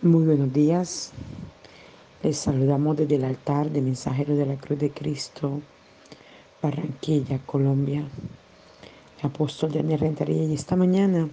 Muy 0.00 0.26
buenos 0.26 0.52
días. 0.52 1.10
Les 2.22 2.38
saludamos 2.38 2.96
desde 2.96 3.16
el 3.16 3.24
altar 3.24 3.68
de 3.68 3.82
Mensajero 3.82 4.36
de 4.36 4.46
la 4.46 4.54
Cruz 4.54 4.78
de 4.78 4.92
Cristo, 4.92 5.60
Barranquilla, 6.62 7.40
Colombia. 7.44 8.04
Apóstol 9.22 9.72
Daniel 9.72 9.98
Rentería. 9.98 10.44
Y 10.44 10.54
esta 10.54 10.76
mañana 10.76 11.28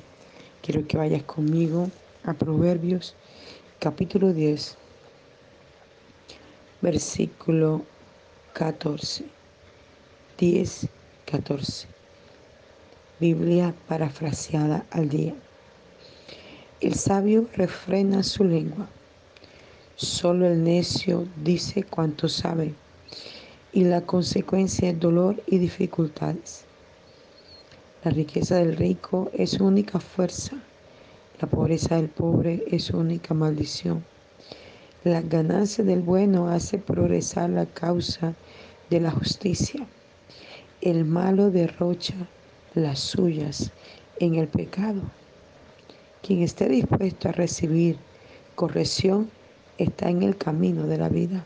quiero 0.64 0.88
que 0.88 0.98
vayas 0.98 1.22
conmigo 1.26 1.92
a 2.24 2.34
Proverbios, 2.34 3.14
capítulo 3.78 4.34
10, 4.34 4.76
versículo 6.82 7.84
14. 8.54 9.26
10, 10.40 10.88
14. 11.26 11.88
Biblia 13.20 13.76
parafraseada 13.88 14.88
al 14.90 15.08
día. 15.08 15.36
El 16.82 16.96
sabio 16.96 17.48
refrena 17.56 18.22
su 18.22 18.44
lengua. 18.44 18.90
Solo 19.96 20.46
el 20.46 20.62
necio 20.62 21.26
dice 21.42 21.84
cuanto 21.84 22.28
sabe 22.28 22.74
y 23.72 23.86
la 23.86 24.02
consecuencia 24.02 24.90
es 24.90 25.00
dolor 25.00 25.42
y 25.48 25.58
dificultades. 25.58 26.66
La 28.04 28.12
riqueza 28.12 28.58
del 28.58 28.76
rico 28.76 29.32
es 29.34 29.52
su 29.52 29.66
única 29.66 30.02
fuerza. 30.02 30.58
La 31.40 31.48
pobreza 31.48 31.96
del 31.96 32.10
pobre 32.10 32.66
es 32.70 32.84
su 32.84 32.98
única 32.98 33.34
maldición. 33.34 34.04
La 35.06 35.22
ganancia 35.22 35.82
del 35.86 36.02
bueno 36.02 36.50
hace 36.50 36.78
progresar 36.78 37.52
la 37.52 37.68
causa 37.68 38.34
de 38.90 39.00
la 39.00 39.12
justicia. 39.12 39.88
El 40.82 41.06
malo 41.06 41.52
derrocha 41.52 42.16
las 42.74 43.00
suyas 43.00 43.72
en 44.20 44.36
el 44.36 44.50
pecado. 44.50 45.04
Quien 46.26 46.42
esté 46.42 46.68
dispuesto 46.68 47.30
a 47.30 47.34
recibir 47.34 48.00
corrección 48.56 49.30
está 49.78 50.10
en 50.10 50.24
el 50.24 50.36
camino 50.36 50.88
de 50.88 50.98
la 50.98 51.08
vida. 51.08 51.46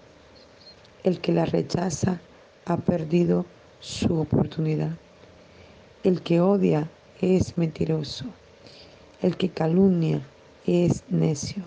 El 1.03 1.19
que 1.19 1.33
la 1.33 1.43
rechaza 1.43 2.21
ha 2.63 2.77
perdido 2.77 3.45
su 3.81 4.17
oportunidad. 4.17 4.91
El 6.05 6.21
que 6.21 6.39
odia 6.39 6.89
es 7.19 7.57
mentiroso. 7.57 8.23
El 9.21 9.35
que 9.35 9.49
calumnia 9.49 10.21
es 10.65 11.03
necio. 11.09 11.63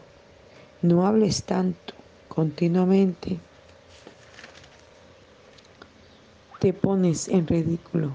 No 0.80 1.06
hables 1.06 1.44
tanto 1.44 1.92
continuamente. 2.28 3.38
Te 6.60 6.72
pones 6.72 7.28
en 7.28 7.46
ridículo. 7.46 8.12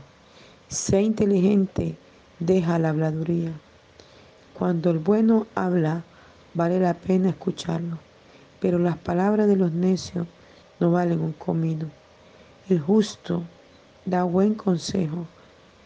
Sé 0.69 1.03
inteligente, 1.03 1.95
deja 2.39 2.79
la 2.79 2.89
habladuría. 2.89 3.53
Cuando 4.57 4.89
el 4.89 4.97
bueno 4.97 5.45
habla, 5.53 6.03
vale 6.55 6.79
la 6.79 6.95
pena 6.95 7.29
escucharlo, 7.29 7.99
pero 8.59 8.79
las 8.79 8.97
palabras 8.97 9.47
de 9.47 9.55
los 9.55 9.71
necios 9.71 10.25
no 10.79 10.91
valen 10.91 11.19
un 11.19 11.33
comino. 11.33 11.91
El 12.67 12.79
justo 12.79 13.43
da 14.05 14.23
buen 14.23 14.55
consejo, 14.55 15.27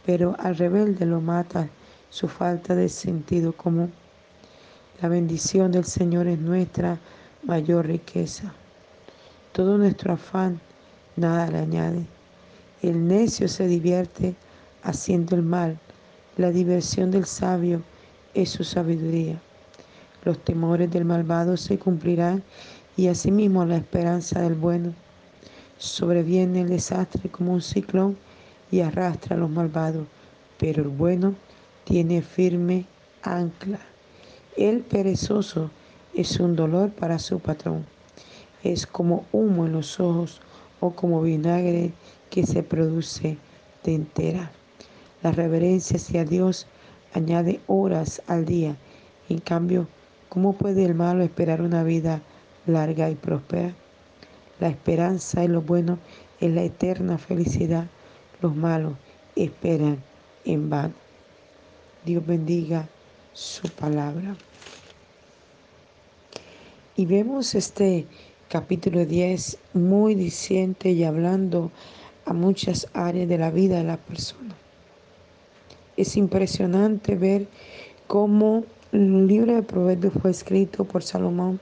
pero 0.06 0.38
al 0.40 0.56
rebelde 0.56 1.06
lo 1.06 1.20
mata 1.20 1.68
su 2.10 2.30
falta 2.30 2.74
de 2.74 2.88
sentido 2.88 3.52
común. 3.52 3.92
La 5.02 5.10
bendición 5.10 5.74
del 5.74 5.84
Señor 5.84 6.28
es 6.28 6.40
nuestra 6.40 6.98
mayor 7.44 7.88
riqueza. 7.88 8.54
Todo 9.52 9.78
nuestro 9.78 10.14
afán 10.14 10.62
nada 11.18 11.48
le 11.48 11.58
añade. 11.58 12.06
El 12.82 13.06
necio 13.06 13.50
se 13.50 13.68
divierte 13.68 14.34
haciendo 14.82 15.36
el 15.36 15.42
mal. 15.42 15.78
La 16.38 16.52
diversión 16.52 17.12
del 17.12 17.26
sabio 17.26 17.82
es 18.34 18.50
su 18.50 18.64
sabiduría. 18.64 19.40
Los 20.24 20.38
temores 20.44 20.92
del 20.92 21.06
malvado 21.06 21.58
se 21.58 21.80
cumplirán 21.80 22.44
y 22.96 23.08
asimismo 23.08 23.66
la 23.66 23.78
esperanza 23.78 24.42
del 24.42 24.56
bueno. 24.56 24.94
Sobreviene 25.78 26.62
el 26.62 26.70
desastre 26.70 27.30
como 27.30 27.54
un 27.54 27.62
ciclón 27.62 28.18
y 28.70 28.82
arrastra 28.82 29.36
a 29.36 29.40
los 29.40 29.50
malvados, 29.50 30.06
pero 30.58 30.84
el 30.84 30.90
bueno 30.90 31.34
tiene 31.86 32.22
firme 32.22 32.86
ancla. 33.24 33.80
El 34.56 34.82
perezoso 34.82 35.72
es 36.14 36.40
un 36.40 36.56
dolor 36.56 36.92
para 36.92 37.20
su 37.20 37.40
patrón. 37.40 37.86
Es 38.64 38.86
como 38.86 39.26
humo 39.32 39.66
en 39.66 39.74
los 39.74 40.00
ojos 40.00 40.42
o 40.80 40.92
como 40.92 41.22
vinagre 41.22 41.94
que 42.30 42.46
se 42.46 42.62
produce 42.62 43.38
de 43.84 43.96
entera. 43.96 44.52
La 45.24 45.32
reverencia 45.32 45.98
hacia 45.98 46.26
Dios 46.26 46.68
añade 47.14 47.60
horas 47.68 48.22
al 48.28 48.46
día. 48.46 48.76
En 49.30 49.40
cambio, 49.40 49.88
¿cómo 50.30 50.54
puede 50.54 50.86
el 50.86 50.96
malo 50.96 51.24
esperar 51.24 51.62
una 51.62 51.84
vida 51.84 52.22
larga 52.66 53.10
y 53.10 53.16
próspera? 53.16 53.74
La 54.60 54.70
esperanza 54.70 55.44
en 55.44 55.54
lo 55.54 55.62
bueno 55.62 55.98
es 56.40 56.52
la 56.52 56.64
eterna 56.64 57.18
felicidad. 57.18 57.88
Los 58.42 58.56
malos 58.56 58.94
esperan 59.36 60.04
en 60.46 60.70
vano. 60.70 60.94
Dios 62.06 62.26
bendiga 62.26 62.88
su 63.34 63.70
palabra. 63.70 64.36
Y 66.96 67.06
vemos 67.06 67.56
este 67.56 68.06
capítulo 68.50 69.06
10 69.06 69.58
muy 69.74 70.16
diciente 70.16 70.92
y 70.92 71.04
hablando 71.04 71.72
a 72.26 72.34
muchas 72.34 72.88
áreas 72.94 73.30
de 73.30 73.38
la 73.38 73.50
vida 73.50 73.78
de 73.78 73.84
la 73.84 73.98
persona. 73.98 74.56
Es 75.98 76.18
impresionante 76.18 77.16
ver 77.16 77.48
cómo 78.08 78.64
el 78.92 79.28
libro 79.28 79.56
de 79.56 79.64
Proverbios 79.64 80.14
fue 80.22 80.32
escrito 80.32 80.86
por 80.86 81.04
Salomón 81.04 81.60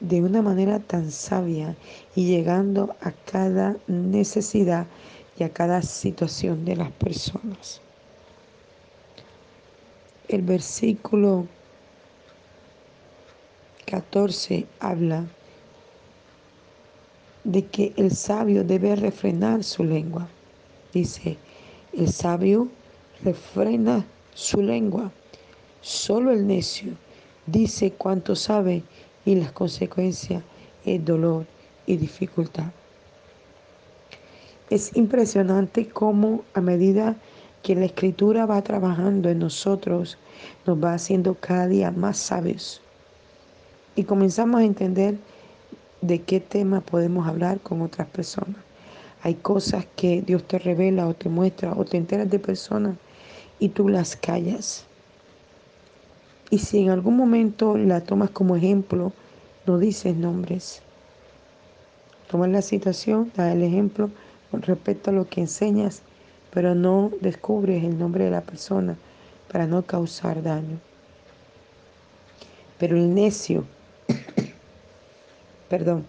de 0.00 0.22
una 0.22 0.42
manera 0.42 0.80
tan 0.80 1.10
sabia 1.10 1.76
y 2.14 2.26
llegando 2.26 2.94
a 3.00 3.12
cada 3.12 3.76
necesidad 3.86 4.86
y 5.38 5.44
a 5.44 5.48
cada 5.48 5.82
situación 5.82 6.64
de 6.64 6.76
las 6.76 6.90
personas. 6.92 7.80
El 10.28 10.42
versículo 10.42 11.46
14 13.86 14.66
habla 14.80 15.26
de 17.44 17.66
que 17.66 17.92
el 17.96 18.10
sabio 18.10 18.64
debe 18.64 18.96
refrenar 18.96 19.64
su 19.64 19.84
lengua. 19.84 20.28
Dice, 20.92 21.36
el 21.92 22.10
sabio 22.10 22.68
refrena 23.22 24.04
su 24.34 24.62
lengua. 24.62 25.10
Solo 25.80 26.30
el 26.32 26.46
necio 26.46 26.92
dice 27.46 27.92
cuánto 27.92 28.34
sabe 28.34 28.82
y 29.24 29.34
las 29.34 29.52
consecuencias 29.52 30.42
es 30.84 31.04
dolor 31.04 31.46
y 31.86 31.96
dificultad. 31.96 32.72
Es 34.70 34.96
impresionante 34.96 35.88
cómo 35.88 36.42
a 36.54 36.60
medida 36.60 37.16
que 37.62 37.74
la 37.74 37.86
escritura 37.86 38.46
va 38.46 38.62
trabajando 38.62 39.28
en 39.28 39.38
nosotros, 39.38 40.18
nos 40.66 40.82
va 40.82 40.94
haciendo 40.94 41.34
cada 41.34 41.66
día 41.66 41.90
más 41.90 42.18
sabios. 42.18 42.80
Y 43.96 44.04
comenzamos 44.04 44.60
a 44.60 44.64
entender 44.64 45.16
de 46.00 46.20
qué 46.22 46.40
tema 46.40 46.80
podemos 46.80 47.26
hablar 47.26 47.60
con 47.60 47.80
otras 47.80 48.06
personas. 48.08 48.56
Hay 49.22 49.34
cosas 49.34 49.86
que 49.96 50.20
Dios 50.20 50.44
te 50.44 50.58
revela 50.58 51.06
o 51.08 51.14
te 51.14 51.30
muestra 51.30 51.72
o 51.74 51.84
te 51.84 51.96
enteras 51.96 52.28
de 52.28 52.38
personas 52.38 52.96
y 53.58 53.70
tú 53.70 53.88
las 53.88 54.16
callas. 54.16 54.84
Y 56.50 56.58
si 56.58 56.80
en 56.80 56.90
algún 56.90 57.16
momento 57.16 57.76
la 57.76 58.02
tomas 58.02 58.30
como 58.30 58.56
ejemplo, 58.56 59.12
no 59.66 59.78
dices 59.78 60.16
nombres. 60.16 60.82
Tomas 62.30 62.50
la 62.50 62.62
situación, 62.62 63.32
da 63.34 63.52
el 63.52 63.62
ejemplo 63.62 64.10
con 64.50 64.62
respecto 64.62 65.10
a 65.10 65.14
lo 65.14 65.28
que 65.28 65.40
enseñas, 65.40 66.02
pero 66.50 66.74
no 66.74 67.10
descubres 67.20 67.82
el 67.84 67.98
nombre 67.98 68.24
de 68.24 68.30
la 68.30 68.42
persona 68.42 68.96
para 69.50 69.66
no 69.66 69.82
causar 69.82 70.42
daño. 70.42 70.78
Pero 72.78 72.96
el 72.96 73.14
necio, 73.14 73.64
perdón, 75.68 76.06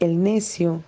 el 0.00 0.22
necio 0.22 0.82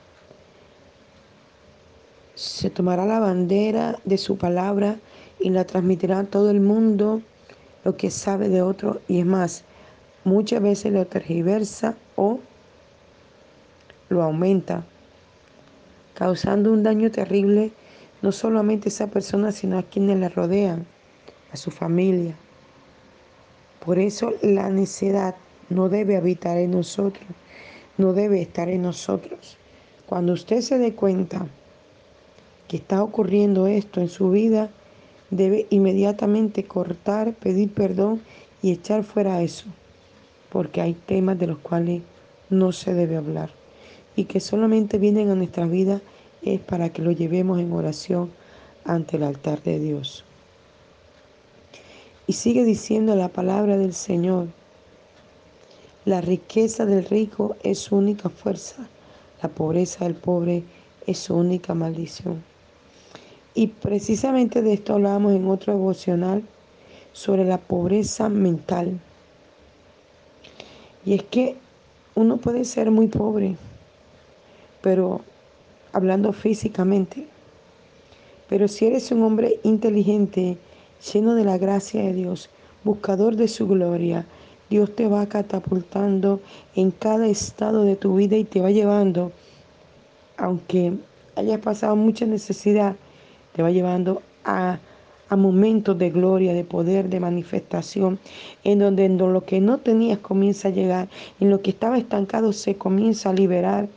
se 2.34 2.70
tomará 2.70 3.04
la 3.04 3.20
bandera 3.20 3.98
de 4.04 4.18
su 4.18 4.38
palabra 4.38 4.96
y 5.42 5.50
la 5.50 5.66
transmitirá 5.66 6.20
a 6.20 6.24
todo 6.24 6.50
el 6.50 6.60
mundo 6.60 7.20
lo 7.84 7.96
que 7.96 8.10
sabe 8.10 8.48
de 8.48 8.62
otro 8.62 9.00
y 9.08 9.18
es 9.20 9.26
más, 9.26 9.64
muchas 10.24 10.62
veces 10.62 10.92
lo 10.92 11.06
tergiversa 11.06 11.96
o 12.16 12.38
lo 14.08 14.22
aumenta, 14.22 14.84
causando 16.14 16.72
un 16.72 16.82
daño 16.82 17.10
terrible 17.10 17.72
no 18.20 18.30
solamente 18.30 18.88
a 18.88 18.90
esa 18.90 19.08
persona, 19.08 19.50
sino 19.50 19.78
a 19.78 19.82
quienes 19.82 20.18
la 20.18 20.28
rodean, 20.28 20.86
a 21.52 21.56
su 21.56 21.70
familia. 21.70 22.36
Por 23.84 23.98
eso 23.98 24.32
la 24.42 24.70
necedad 24.70 25.34
no 25.70 25.88
debe 25.88 26.16
habitar 26.16 26.56
en 26.58 26.70
nosotros, 26.70 27.26
no 27.98 28.12
debe 28.12 28.40
estar 28.40 28.68
en 28.68 28.82
nosotros. 28.82 29.58
Cuando 30.06 30.34
usted 30.34 30.60
se 30.60 30.78
dé 30.78 30.94
cuenta 30.94 31.46
que 32.68 32.76
está 32.76 33.02
ocurriendo 33.02 33.66
esto 33.66 34.00
en 34.00 34.08
su 34.08 34.30
vida, 34.30 34.70
debe 35.32 35.66
inmediatamente 35.70 36.64
cortar, 36.64 37.32
pedir 37.32 37.72
perdón 37.72 38.20
y 38.60 38.70
echar 38.70 39.02
fuera 39.02 39.42
eso. 39.42 39.64
porque 40.50 40.82
hay 40.82 40.92
temas 40.92 41.38
de 41.38 41.46
los 41.46 41.58
cuales 41.58 42.02
no 42.50 42.72
se 42.72 42.92
debe 42.92 43.16
hablar 43.16 43.48
y 44.16 44.24
que 44.24 44.38
solamente 44.38 44.98
vienen 44.98 45.30
a 45.30 45.34
nuestra 45.34 45.64
vida 45.64 46.02
es 46.42 46.60
para 46.60 46.90
que 46.90 47.00
lo 47.00 47.10
llevemos 47.10 47.58
en 47.58 47.72
oración 47.72 48.30
ante 48.84 49.16
el 49.16 49.22
altar 49.22 49.62
de 49.62 49.78
Dios. 49.78 50.24
Y 52.26 52.34
sigue 52.34 52.64
diciendo 52.64 53.16
la 53.16 53.28
palabra 53.28 53.78
del 53.78 53.94
Señor, 53.94 54.48
la 56.04 56.20
riqueza 56.20 56.84
del 56.84 57.06
rico 57.06 57.56
es 57.62 57.78
su 57.78 57.96
única 57.96 58.28
fuerza, 58.28 58.86
la 59.42 59.48
pobreza 59.48 60.04
del 60.04 60.14
pobre 60.14 60.64
es 61.06 61.18
su 61.18 61.34
única 61.34 61.72
maldición. 61.72 62.51
Y 63.54 63.68
precisamente 63.68 64.62
de 64.62 64.72
esto 64.72 64.94
hablábamos 64.94 65.34
en 65.34 65.46
otro 65.48 65.74
devocional 65.74 66.42
sobre 67.12 67.44
la 67.44 67.58
pobreza 67.58 68.28
mental. 68.28 68.98
Y 71.04 71.14
es 71.14 71.22
que 71.24 71.56
uno 72.14 72.38
puede 72.38 72.64
ser 72.64 72.90
muy 72.90 73.08
pobre, 73.08 73.56
pero 74.80 75.20
hablando 75.92 76.32
físicamente. 76.32 77.26
Pero 78.48 78.68
si 78.68 78.86
eres 78.86 79.10
un 79.12 79.22
hombre 79.22 79.60
inteligente, 79.62 80.58
lleno 81.12 81.34
de 81.34 81.44
la 81.44 81.58
gracia 81.58 82.02
de 82.02 82.12
Dios, 82.12 82.50
buscador 82.84 83.36
de 83.36 83.48
su 83.48 83.66
gloria, 83.66 84.26
Dios 84.70 84.94
te 84.94 85.06
va 85.06 85.26
catapultando 85.26 86.40
en 86.74 86.90
cada 86.90 87.26
estado 87.26 87.84
de 87.84 87.96
tu 87.96 88.16
vida 88.16 88.36
y 88.36 88.44
te 88.44 88.60
va 88.60 88.70
llevando, 88.70 89.32
aunque 90.36 90.94
hayas 91.36 91.60
pasado 91.60 91.96
mucha 91.96 92.24
necesidad, 92.24 92.96
te 93.52 93.62
va 93.62 93.70
llevando 93.70 94.22
a, 94.44 94.78
a 95.28 95.36
momentos 95.36 95.98
de 95.98 96.10
gloria, 96.10 96.52
de 96.52 96.64
poder, 96.64 97.08
de 97.08 97.20
manifestación, 97.20 98.18
en 98.64 98.78
donde 98.78 99.04
en 99.04 99.18
lo 99.18 99.44
que 99.44 99.60
no 99.60 99.78
tenías 99.78 100.18
comienza 100.18 100.68
a 100.68 100.72
llegar, 100.72 101.08
en 101.40 101.50
lo 101.50 101.62
que 101.62 101.70
estaba 101.70 101.98
estancado 101.98 102.52
se 102.52 102.76
comienza 102.76 103.30
a 103.30 103.34
liberar. 103.34 103.88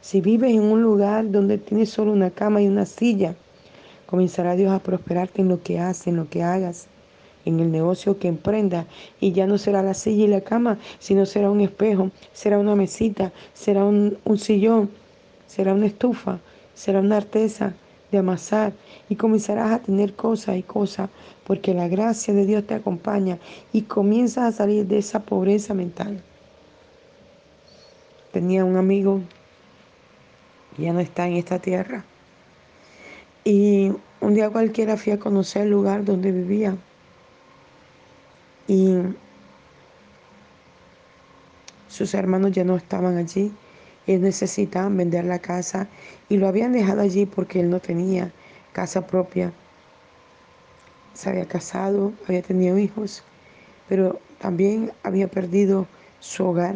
Si 0.00 0.20
vives 0.20 0.52
en 0.52 0.62
un 0.62 0.82
lugar 0.82 1.30
donde 1.30 1.58
tienes 1.58 1.90
solo 1.90 2.12
una 2.12 2.30
cama 2.30 2.62
y 2.62 2.68
una 2.68 2.86
silla, 2.86 3.34
comenzará 4.06 4.54
Dios 4.56 4.72
a 4.72 4.78
prosperarte 4.78 5.42
en 5.42 5.48
lo 5.48 5.62
que 5.62 5.78
haces, 5.78 6.08
en 6.08 6.16
lo 6.16 6.28
que 6.28 6.42
hagas 6.42 6.88
en 7.44 7.60
el 7.60 7.70
negocio 7.70 8.18
que 8.18 8.28
emprenda 8.28 8.86
y 9.20 9.32
ya 9.32 9.46
no 9.46 9.58
será 9.58 9.82
la 9.82 9.94
silla 9.94 10.24
y 10.24 10.28
la 10.28 10.40
cama, 10.40 10.78
sino 10.98 11.26
será 11.26 11.50
un 11.50 11.60
espejo, 11.60 12.10
será 12.32 12.58
una 12.58 12.74
mesita, 12.74 13.32
será 13.52 13.84
un, 13.84 14.18
un, 14.24 14.38
sillón, 14.38 14.90
será 15.46 15.74
una 15.74 15.86
estufa, 15.86 16.38
será 16.74 17.00
una 17.00 17.18
artesa 17.18 17.74
de 18.10 18.18
amasar 18.18 18.72
y 19.08 19.16
comenzarás 19.16 19.72
a 19.72 19.78
tener 19.80 20.14
cosas 20.14 20.56
y 20.56 20.62
cosas 20.62 21.10
porque 21.46 21.74
la 21.74 21.88
gracia 21.88 22.32
de 22.32 22.46
Dios 22.46 22.66
te 22.66 22.74
acompaña 22.74 23.38
y 23.72 23.82
comienzas 23.82 24.44
a 24.44 24.56
salir 24.56 24.86
de 24.86 24.98
esa 24.98 25.20
pobreza 25.20 25.74
mental. 25.74 26.22
Tenía 28.32 28.64
un 28.64 28.76
amigo, 28.76 29.20
ya 30.78 30.92
no 30.92 31.00
está 31.00 31.26
en 31.28 31.34
esta 31.36 31.58
tierra, 31.58 32.04
y 33.44 33.92
un 34.22 34.32
día 34.32 34.48
cualquiera 34.48 34.96
fui 34.96 35.12
a 35.12 35.18
conocer 35.18 35.62
el 35.62 35.70
lugar 35.70 36.04
donde 36.04 36.32
vivía. 36.32 36.76
Y 38.66 38.96
sus 41.88 42.14
hermanos 42.14 42.52
ya 42.52 42.64
no 42.64 42.76
estaban 42.76 43.18
allí. 43.18 43.52
Ellos 44.06 44.22
necesitaban 44.22 44.96
vender 44.96 45.26
la 45.26 45.38
casa 45.38 45.88
y 46.30 46.38
lo 46.38 46.48
habían 46.48 46.72
dejado 46.72 47.02
allí 47.02 47.26
porque 47.26 47.60
él 47.60 47.68
no 47.68 47.80
tenía 47.80 48.32
casa 48.74 49.06
propia. 49.06 49.52
Se 51.14 51.30
había 51.30 51.46
casado, 51.46 52.12
había 52.28 52.42
tenido 52.42 52.76
hijos, 52.76 53.22
pero 53.88 54.18
también 54.38 54.92
había 55.04 55.28
perdido 55.28 55.86
su 56.20 56.44
hogar. 56.44 56.74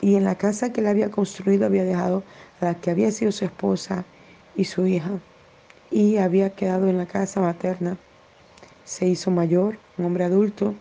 Y 0.00 0.14
en 0.14 0.24
la 0.24 0.36
casa 0.36 0.72
que 0.72 0.80
él 0.80 0.86
había 0.86 1.10
construido 1.10 1.66
había 1.66 1.84
dejado 1.84 2.22
a 2.60 2.66
la 2.66 2.74
que 2.74 2.90
había 2.90 3.10
sido 3.10 3.32
su 3.32 3.44
esposa 3.44 4.04
y 4.56 4.64
su 4.64 4.86
hija. 4.86 5.10
Y 5.90 6.16
había 6.16 6.50
quedado 6.50 6.88
en 6.88 6.98
la 6.98 7.06
casa 7.06 7.40
materna. 7.40 7.98
Se 8.84 9.06
hizo 9.06 9.30
mayor, 9.30 9.78
un 9.98 10.04
hombre 10.06 10.24
adulto, 10.24 10.74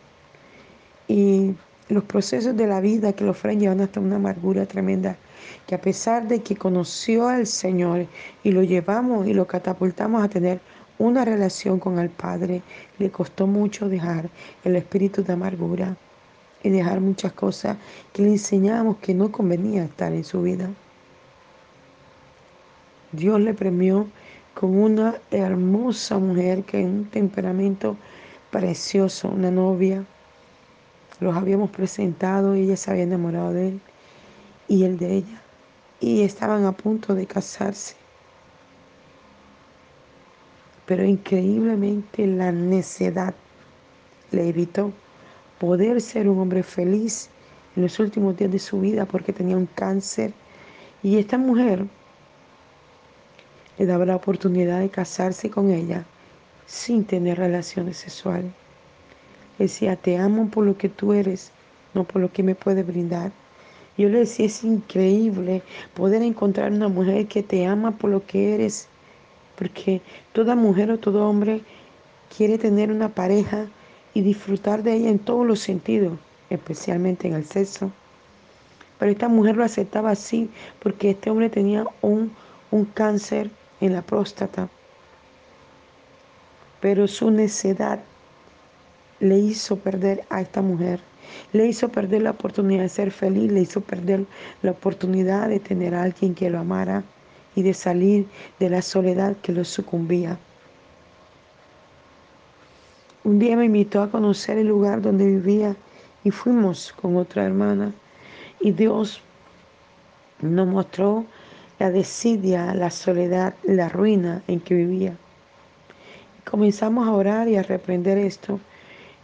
y 1.07 1.55
los 1.89 2.03
procesos 2.03 2.55
de 2.55 2.67
la 2.67 2.79
vida 2.79 3.13
que 3.13 3.23
lo 3.23 3.33
fueron 3.33 3.59
llevando 3.59 3.83
hasta 3.83 3.99
una 3.99 4.17
amargura 4.17 4.65
tremenda, 4.65 5.17
que 5.67 5.75
a 5.75 5.81
pesar 5.81 6.27
de 6.27 6.41
que 6.41 6.55
conoció 6.55 7.27
al 7.27 7.47
Señor 7.47 8.07
y 8.43 8.51
lo 8.51 8.63
llevamos 8.63 9.27
y 9.27 9.33
lo 9.33 9.47
catapultamos 9.47 10.23
a 10.23 10.29
tener 10.29 10.59
una 10.97 11.25
relación 11.25 11.79
con 11.79 11.99
el 11.99 12.09
Padre, 12.09 12.61
le 12.99 13.09
costó 13.09 13.47
mucho 13.47 13.89
dejar 13.89 14.29
el 14.63 14.75
espíritu 14.75 15.23
de 15.23 15.33
amargura 15.33 15.97
y 16.61 16.69
dejar 16.69 17.01
muchas 17.01 17.33
cosas 17.33 17.77
que 18.13 18.21
le 18.21 18.29
enseñábamos 18.29 18.97
que 18.97 19.13
no 19.13 19.31
convenía 19.31 19.83
estar 19.83 20.13
en 20.13 20.23
su 20.23 20.41
vida. 20.41 20.69
Dios 23.11 23.39
le 23.41 23.53
premió 23.53 24.07
con 24.53 24.77
una 24.77 25.15
hermosa 25.31 26.19
mujer 26.19 26.63
que 26.63 26.79
en 26.79 26.89
un 26.89 27.05
temperamento 27.05 27.97
precioso, 28.51 29.29
una 29.29 29.51
novia 29.51 30.05
los 31.19 31.35
habíamos 31.35 31.69
presentado, 31.69 32.53
ella 32.53 32.77
se 32.77 32.91
había 32.91 33.03
enamorado 33.03 33.51
de 33.53 33.69
él 33.69 33.81
y 34.73 34.85
él 34.85 34.97
de 34.97 35.17
ella. 35.17 35.41
Y 35.99 36.23
estaban 36.23 36.65
a 36.65 36.71
punto 36.71 37.13
de 37.13 37.27
casarse. 37.27 37.95
Pero 40.87 41.05
increíblemente 41.05 42.25
la 42.25 42.51
necedad 42.51 43.35
le 44.31 44.49
evitó 44.49 44.91
poder 45.59 46.01
ser 46.01 46.27
un 46.27 46.39
hombre 46.39 46.63
feliz 46.63 47.29
en 47.75 47.83
los 47.83 47.99
últimos 47.99 48.35
días 48.35 48.51
de 48.51 48.57
su 48.57 48.79
vida 48.79 49.05
porque 49.05 49.31
tenía 49.31 49.55
un 49.55 49.67
cáncer. 49.67 50.33
Y 51.03 51.19
esta 51.19 51.37
mujer 51.37 51.85
le 53.77 53.85
daba 53.85 54.05
la 54.05 54.15
oportunidad 54.15 54.79
de 54.79 54.89
casarse 54.89 55.51
con 55.51 55.69
ella 55.69 56.03
sin 56.65 57.05
tener 57.05 57.37
relaciones 57.37 57.97
sexuales. 57.97 58.51
Decía, 59.59 59.95
te 59.97 60.17
amo 60.17 60.49
por 60.49 60.65
lo 60.65 60.79
que 60.79 60.89
tú 60.89 61.13
eres, 61.13 61.51
no 61.93 62.05
por 62.05 62.23
lo 62.23 62.31
que 62.31 62.41
me 62.41 62.55
puedes 62.55 62.87
brindar. 62.87 63.42
Yo 63.97 64.09
le 64.09 64.19
decía, 64.19 64.47
es 64.47 64.63
increíble 64.63 65.61
poder 65.93 66.23
encontrar 66.23 66.71
una 66.71 66.87
mujer 66.87 67.27
que 67.27 67.43
te 67.43 67.65
ama 67.65 67.91
por 67.91 68.09
lo 68.09 68.25
que 68.25 68.55
eres, 68.55 68.87
porque 69.55 70.01
toda 70.31 70.55
mujer 70.55 70.89
o 70.89 70.97
todo 70.97 71.29
hombre 71.29 71.61
quiere 72.35 72.57
tener 72.57 72.91
una 72.91 73.09
pareja 73.09 73.67
y 74.13 74.21
disfrutar 74.21 74.81
de 74.81 74.93
ella 74.93 75.09
en 75.09 75.19
todos 75.19 75.45
los 75.45 75.59
sentidos, 75.59 76.17
especialmente 76.49 77.27
en 77.27 77.35
el 77.35 77.45
sexo. 77.45 77.91
Pero 78.97 79.11
esta 79.11 79.27
mujer 79.27 79.57
lo 79.57 79.63
aceptaba 79.63 80.11
así 80.11 80.49
porque 80.79 81.11
este 81.11 81.29
hombre 81.29 81.49
tenía 81.49 81.85
un, 82.01 82.31
un 82.71 82.85
cáncer 82.85 83.51
en 83.79 83.93
la 83.93 84.01
próstata. 84.01 84.69
Pero 86.79 87.07
su 87.07 87.29
necedad 87.29 87.99
le 89.19 89.37
hizo 89.37 89.77
perder 89.77 90.25
a 90.29 90.41
esta 90.41 90.61
mujer. 90.61 90.99
Le 91.51 91.67
hizo 91.67 91.89
perder 91.89 92.23
la 92.23 92.31
oportunidad 92.31 92.83
de 92.83 92.89
ser 92.89 93.11
feliz, 93.11 93.51
le 93.51 93.61
hizo 93.61 93.81
perder 93.81 94.25
la 94.61 94.71
oportunidad 94.71 95.49
de 95.49 95.59
tener 95.59 95.95
a 95.95 96.03
alguien 96.03 96.35
que 96.35 96.49
lo 96.49 96.59
amara 96.59 97.03
y 97.55 97.61
de 97.61 97.73
salir 97.73 98.27
de 98.59 98.69
la 98.69 98.81
soledad 98.81 99.35
que 99.41 99.51
lo 99.51 99.63
sucumbía. 99.63 100.37
Un 103.23 103.39
día 103.39 103.55
me 103.55 103.65
invitó 103.65 104.01
a 104.01 104.11
conocer 104.11 104.57
el 104.57 104.67
lugar 104.67 105.01
donde 105.01 105.25
vivía 105.25 105.75
y 106.23 106.31
fuimos 106.31 106.91
con 106.93 107.15
otra 107.15 107.45
hermana 107.45 107.93
y 108.59 108.71
Dios 108.71 109.21
nos 110.41 110.67
mostró 110.67 111.25
la 111.79 111.89
desidia, 111.89 112.73
la 112.73 112.91
soledad, 112.91 113.55
la 113.63 113.89
ruina 113.89 114.43
en 114.47 114.59
que 114.59 114.75
vivía. 114.75 115.15
Comenzamos 116.49 117.07
a 117.07 117.13
orar 117.13 117.47
y 117.47 117.55
a 117.55 117.63
reprender 117.63 118.17
esto 118.17 118.59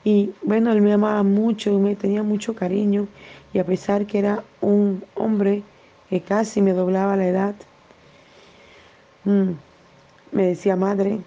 y 0.03 0.31
bueno, 0.41 0.71
él 0.71 0.81
me 0.81 0.93
amaba 0.93 1.23
mucho, 1.23 1.77
me 1.79 1.95
tenía 1.95 2.23
mucho 2.23 2.55
cariño 2.55 3.07
y 3.53 3.59
a 3.59 3.65
pesar 3.65 4.05
que 4.05 4.19
era 4.19 4.43
un 4.61 5.03
hombre 5.15 5.63
que 6.09 6.21
casi 6.21 6.61
me 6.61 6.73
doblaba 6.73 7.17
la 7.17 7.27
edad, 7.27 7.55
mm, 9.25 9.51
me 10.31 10.45
decía 10.47 10.75
madre. 10.75 11.19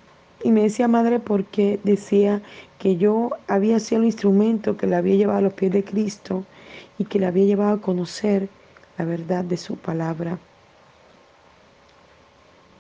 Y 0.45 0.51
me 0.51 0.63
decía 0.63 0.89
madre 0.89 1.21
porque 1.21 1.79
decía 1.85 2.43
que 2.81 2.97
yo 2.97 3.31
había 3.47 3.79
sido 3.79 4.01
el 4.01 4.07
instrumento 4.07 4.77
que 4.77 4.89
le 4.89 4.97
había 4.97 5.15
llevado 5.15 5.39
a 5.39 5.43
los 5.43 5.53
pies 5.53 5.73
de 5.73 5.85
Cristo 5.85 6.45
y 6.99 7.05
que 7.05 7.21
le 7.21 7.27
había 7.27 7.45
llevado 7.45 7.75
a 7.75 7.81
conocer 7.81 8.49
la 8.99 9.05
verdad 9.05 9.45
de 9.45 9.57
su 9.57 9.77
palabra. 9.77 10.39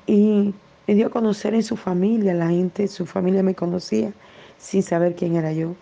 Y 0.06 0.52
me 0.88 0.94
dio 0.94 1.06
a 1.06 1.10
conocer 1.10 1.54
en 1.54 1.62
su 1.62 1.76
familia, 1.76 2.34
la 2.34 2.48
gente, 2.48 2.88
su 2.88 3.06
familia 3.06 3.44
me 3.44 3.54
conocía 3.54 4.12
sin 4.62 4.82
saber 4.82 5.14
quién 5.16 5.34
era 5.34 5.52
yo. 5.52 5.74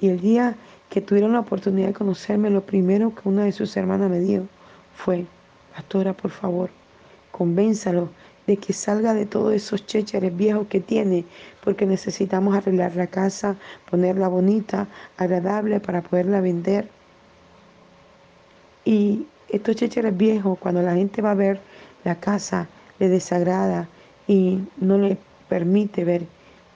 Y 0.00 0.08
el 0.08 0.20
día 0.20 0.54
que 0.88 1.00
tuvieron 1.00 1.32
la 1.32 1.40
oportunidad 1.40 1.88
de 1.88 1.92
conocerme, 1.92 2.48
lo 2.48 2.62
primero 2.62 3.14
que 3.14 3.28
una 3.28 3.44
de 3.44 3.52
sus 3.52 3.76
hermanas 3.76 4.08
me 4.08 4.20
dijo 4.20 4.44
fue, 4.94 5.26
pastora, 5.74 6.12
por 6.14 6.30
favor, 6.30 6.70
convénzalo 7.32 8.08
de 8.46 8.56
que 8.56 8.72
salga 8.72 9.12
de 9.12 9.26
todos 9.26 9.52
esos 9.52 9.84
chécheres 9.86 10.34
viejos 10.34 10.68
que 10.68 10.80
tiene, 10.80 11.24
porque 11.62 11.84
necesitamos 11.84 12.56
arreglar 12.56 12.94
la 12.96 13.08
casa, 13.08 13.56
ponerla 13.90 14.28
bonita, 14.28 14.86
agradable 15.16 15.80
para 15.80 16.00
poderla 16.00 16.40
vender. 16.40 16.88
Y 18.84 19.26
estos 19.48 19.76
chécheres 19.76 20.16
viejos, 20.16 20.58
cuando 20.58 20.80
la 20.80 20.94
gente 20.94 21.22
va 21.22 21.32
a 21.32 21.34
ver 21.34 21.60
la 22.04 22.14
casa, 22.14 22.68
le 22.98 23.08
desagrada 23.08 23.88
y 24.26 24.60
no 24.78 24.96
le 24.96 25.18
permite 25.48 26.04
ver 26.04 26.26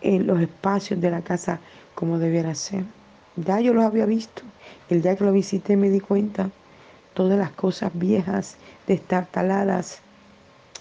eh, 0.05 0.21
los 0.21 0.39
espacios 0.39 1.01
de 1.01 1.11
la 1.11 1.23
casa 1.23 1.61
como 1.95 2.19
debiera 2.19 2.55
ser. 2.55 2.85
Ya 3.37 3.59
yo 3.61 3.73
los 3.73 3.85
había 3.85 4.05
visto. 4.05 4.43
El 4.91 5.01
día 5.01 5.17
que 5.17 5.25
lo 5.25 5.33
visité 5.33 5.79
me 5.79 5.89
di 5.89 5.99
cuenta 5.99 6.51
todas 7.15 7.39
las 7.39 7.51
cosas 7.53 7.91
viejas, 7.95 8.57
destartaladas, 8.87 10.01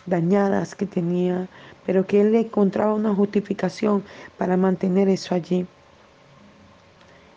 dañadas 0.06 0.76
que 0.76 0.86
tenía, 0.86 1.48
pero 1.86 2.06
que 2.06 2.20
él 2.20 2.34
le 2.34 2.42
encontraba 2.42 2.94
una 2.94 3.16
justificación 3.16 4.04
para 4.38 4.58
mantener 4.58 5.08
eso 5.08 5.34
allí. 5.34 5.66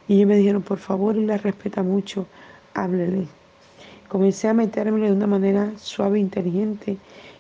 Y 0.09 0.17
ellos 0.17 0.29
me 0.29 0.37
dijeron, 0.37 0.63
por 0.63 0.79
favor, 0.79 1.15
él 1.15 1.29
la 1.29 1.37
respeta 1.37 1.85
mucho, 1.85 2.27
háblele. 2.75 3.29
Comencé 4.09 4.49
a 4.49 4.55
meterme 4.55 5.07
de 5.07 5.13
una 5.13 5.29
manera 5.29 5.71
suave 5.77 6.19
e 6.19 6.23
inteligente 6.23 6.97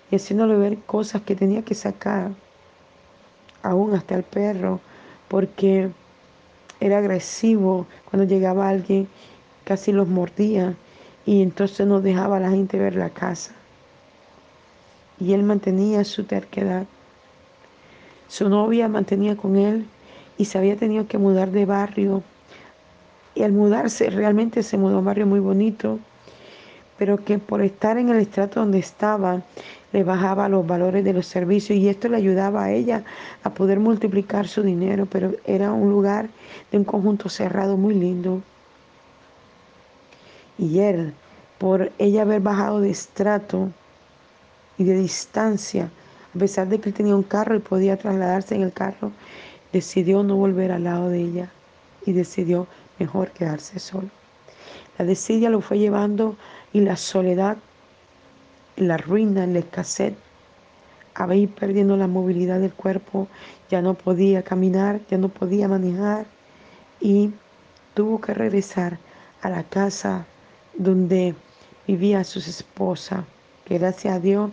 y 0.08 0.14
haciéndole 0.14 0.56
ver 0.56 0.78
cosas 0.86 1.22
que 1.22 1.34
tenía 1.34 1.62
que 1.62 1.74
sacar, 1.74 2.30
aún 3.68 3.94
hasta 3.94 4.14
el 4.14 4.22
perro, 4.22 4.80
porque 5.28 5.90
era 6.80 6.98
agresivo 6.98 7.86
cuando 8.10 8.26
llegaba 8.26 8.68
alguien, 8.68 9.08
casi 9.64 9.92
los 9.92 10.08
mordía 10.08 10.74
y 11.24 11.42
entonces 11.42 11.86
no 11.86 12.00
dejaba 12.00 12.36
a 12.36 12.40
la 12.40 12.50
gente 12.50 12.78
ver 12.78 12.94
la 12.94 13.10
casa. 13.10 13.52
Y 15.18 15.32
él 15.32 15.42
mantenía 15.42 16.04
su 16.04 16.24
terquedad. 16.24 16.86
Su 18.28 18.48
novia 18.48 18.88
mantenía 18.88 19.36
con 19.36 19.56
él 19.56 19.86
y 20.38 20.44
se 20.44 20.58
había 20.58 20.76
tenido 20.76 21.08
que 21.08 21.18
mudar 21.18 21.50
de 21.50 21.64
barrio. 21.64 22.22
Y 23.34 23.42
al 23.42 23.52
mudarse 23.52 24.08
realmente 24.10 24.62
se 24.62 24.78
mudó 24.78 24.96
a 24.96 24.98
un 25.00 25.04
barrio 25.04 25.26
muy 25.26 25.40
bonito, 25.40 25.98
pero 26.98 27.24
que 27.24 27.38
por 27.38 27.62
estar 27.62 27.98
en 27.98 28.08
el 28.08 28.18
estrato 28.18 28.60
donde 28.60 28.78
estaba 28.78 29.42
le 29.96 30.04
bajaba 30.04 30.46
los 30.50 30.66
valores 30.66 31.02
de 31.04 31.14
los 31.14 31.26
servicios 31.26 31.78
y 31.78 31.88
esto 31.88 32.10
le 32.10 32.18
ayudaba 32.18 32.64
a 32.64 32.70
ella 32.70 33.02
a 33.42 33.48
poder 33.54 33.80
multiplicar 33.80 34.46
su 34.46 34.62
dinero, 34.62 35.06
pero 35.06 35.32
era 35.46 35.72
un 35.72 35.88
lugar 35.88 36.28
de 36.70 36.76
un 36.76 36.84
conjunto 36.84 37.30
cerrado 37.30 37.78
muy 37.78 37.94
lindo. 37.94 38.42
Y 40.58 40.80
él, 40.80 41.14
por 41.56 41.90
ella 41.96 42.22
haber 42.22 42.42
bajado 42.42 42.82
de 42.82 42.90
estrato 42.90 43.70
y 44.76 44.84
de 44.84 44.98
distancia, 44.98 45.88
a 46.34 46.38
pesar 46.38 46.68
de 46.68 46.78
que 46.78 46.90
él 46.90 46.94
tenía 46.94 47.16
un 47.16 47.22
carro 47.22 47.56
y 47.56 47.60
podía 47.60 47.96
trasladarse 47.96 48.54
en 48.54 48.64
el 48.64 48.74
carro, 48.74 49.12
decidió 49.72 50.22
no 50.22 50.36
volver 50.36 50.72
al 50.72 50.84
lado 50.84 51.08
de 51.08 51.22
ella 51.22 51.50
y 52.04 52.12
decidió 52.12 52.66
mejor 52.98 53.30
quedarse 53.30 53.78
solo. 53.78 54.10
La 54.98 55.06
desidia 55.06 55.48
lo 55.48 55.62
fue 55.62 55.78
llevando 55.78 56.36
y 56.74 56.80
la 56.80 56.98
soledad, 56.98 57.56
la 58.76 58.96
ruina, 58.96 59.46
la 59.46 59.60
escasez, 59.60 60.14
a 61.14 61.34
ir 61.34 61.48
perdiendo 61.50 61.96
la 61.96 62.06
movilidad 62.06 62.60
del 62.60 62.72
cuerpo, 62.72 63.28
ya 63.70 63.80
no 63.80 63.94
podía 63.94 64.42
caminar, 64.42 65.00
ya 65.10 65.16
no 65.18 65.28
podía 65.28 65.66
manejar 65.66 66.26
y 67.00 67.30
tuvo 67.94 68.20
que 68.20 68.34
regresar 68.34 68.98
a 69.40 69.48
la 69.48 69.64
casa 69.64 70.26
donde 70.76 71.34
vivía 71.86 72.22
su 72.24 72.38
esposa, 72.38 73.24
que 73.64 73.78
gracias 73.78 74.14
a 74.14 74.20
Dios 74.20 74.50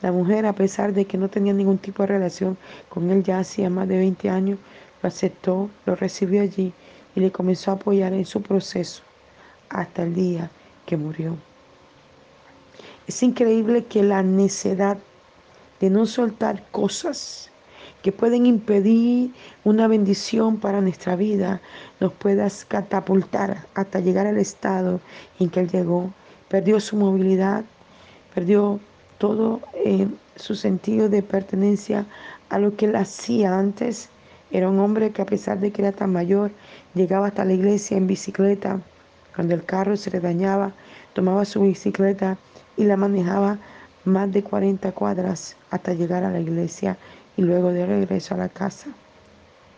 la 0.00 0.10
mujer, 0.10 0.46
a 0.46 0.52
pesar 0.52 0.92
de 0.92 1.04
que 1.04 1.16
no 1.16 1.28
tenía 1.28 1.52
ningún 1.52 1.78
tipo 1.78 2.02
de 2.02 2.08
relación 2.08 2.58
con 2.88 3.10
él 3.10 3.22
ya 3.22 3.38
hacía 3.38 3.70
más 3.70 3.86
de 3.86 3.98
20 3.98 4.30
años, 4.30 4.58
lo 5.00 5.08
aceptó, 5.08 5.70
lo 5.86 5.94
recibió 5.94 6.42
allí 6.42 6.72
y 7.14 7.20
le 7.20 7.30
comenzó 7.30 7.70
a 7.70 7.74
apoyar 7.74 8.12
en 8.12 8.24
su 8.24 8.42
proceso 8.42 9.02
hasta 9.68 10.02
el 10.02 10.14
día 10.14 10.50
que 10.86 10.96
murió. 10.96 11.51
Es 13.12 13.22
increíble 13.22 13.84
que 13.84 14.02
la 14.02 14.22
necedad 14.22 14.96
de 15.80 15.90
no 15.90 16.06
soltar 16.06 16.64
cosas 16.70 17.50
que 18.02 18.10
pueden 18.10 18.46
impedir 18.46 19.34
una 19.64 19.86
bendición 19.86 20.56
para 20.56 20.80
nuestra 20.80 21.14
vida 21.14 21.60
nos 22.00 22.14
pueda 22.14 22.48
catapultar 22.68 23.66
hasta 23.74 24.00
llegar 24.00 24.26
al 24.26 24.38
estado 24.38 24.98
en 25.38 25.50
que 25.50 25.60
él 25.60 25.68
llegó. 25.68 26.10
Perdió 26.48 26.80
su 26.80 26.96
movilidad, 26.96 27.66
perdió 28.34 28.80
todo 29.18 29.60
eh, 29.74 30.08
su 30.36 30.54
sentido 30.54 31.10
de 31.10 31.22
pertenencia 31.22 32.06
a 32.48 32.58
lo 32.58 32.74
que 32.76 32.86
él 32.86 32.96
hacía 32.96 33.58
antes. 33.58 34.08
Era 34.50 34.70
un 34.70 34.78
hombre 34.78 35.10
que 35.10 35.20
a 35.20 35.26
pesar 35.26 35.60
de 35.60 35.70
que 35.70 35.82
era 35.82 35.92
tan 35.92 36.14
mayor, 36.14 36.50
llegaba 36.94 37.26
hasta 37.26 37.44
la 37.44 37.52
iglesia 37.52 37.98
en 37.98 38.06
bicicleta. 38.06 38.80
Cuando 39.34 39.52
el 39.52 39.66
carro 39.66 39.98
se 39.98 40.10
le 40.10 40.20
dañaba, 40.20 40.72
tomaba 41.12 41.44
su 41.44 41.60
bicicleta 41.60 42.38
y 42.76 42.84
la 42.84 42.96
manejaba 42.96 43.58
más 44.04 44.32
de 44.32 44.42
40 44.42 44.92
cuadras 44.92 45.56
hasta 45.70 45.94
llegar 45.94 46.24
a 46.24 46.30
la 46.30 46.40
iglesia 46.40 46.96
y 47.36 47.42
luego 47.42 47.72
de 47.72 47.86
regreso 47.86 48.34
a 48.34 48.38
la 48.38 48.48
casa. 48.48 48.88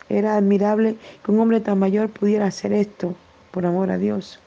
Era 0.08 0.36
admirable 0.36 0.96
que 1.24 1.30
un 1.30 1.40
hombre 1.40 1.60
tan 1.60 1.78
mayor 1.78 2.10
pudiera 2.10 2.46
hacer 2.46 2.72
esto 2.72 3.14
por 3.50 3.66
amor 3.66 3.90
a 3.90 3.98
Dios 3.98 4.40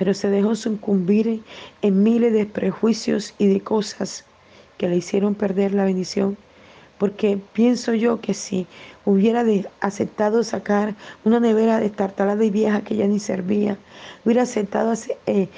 pero 0.00 0.14
se 0.14 0.30
dejó 0.30 0.54
sucumbir 0.54 1.42
en 1.82 2.02
miles 2.02 2.32
de 2.32 2.46
prejuicios 2.46 3.34
y 3.36 3.48
de 3.48 3.60
cosas 3.60 4.24
que 4.78 4.88
le 4.88 4.96
hicieron 4.96 5.34
perder 5.34 5.74
la 5.74 5.84
bendición. 5.84 6.38
Porque 7.00 7.40
pienso 7.54 7.94
yo 7.94 8.20
que 8.20 8.34
si 8.34 8.66
hubiera 9.06 9.42
aceptado 9.80 10.44
sacar 10.44 10.94
una 11.24 11.40
nevera 11.40 11.80
destartalada 11.80 12.44
y 12.44 12.50
vieja 12.50 12.82
que 12.82 12.94
ya 12.94 13.06
ni 13.06 13.18
servía, 13.18 13.78
hubiera 14.22 14.42
aceptado 14.42 14.92
eh, 15.26 15.48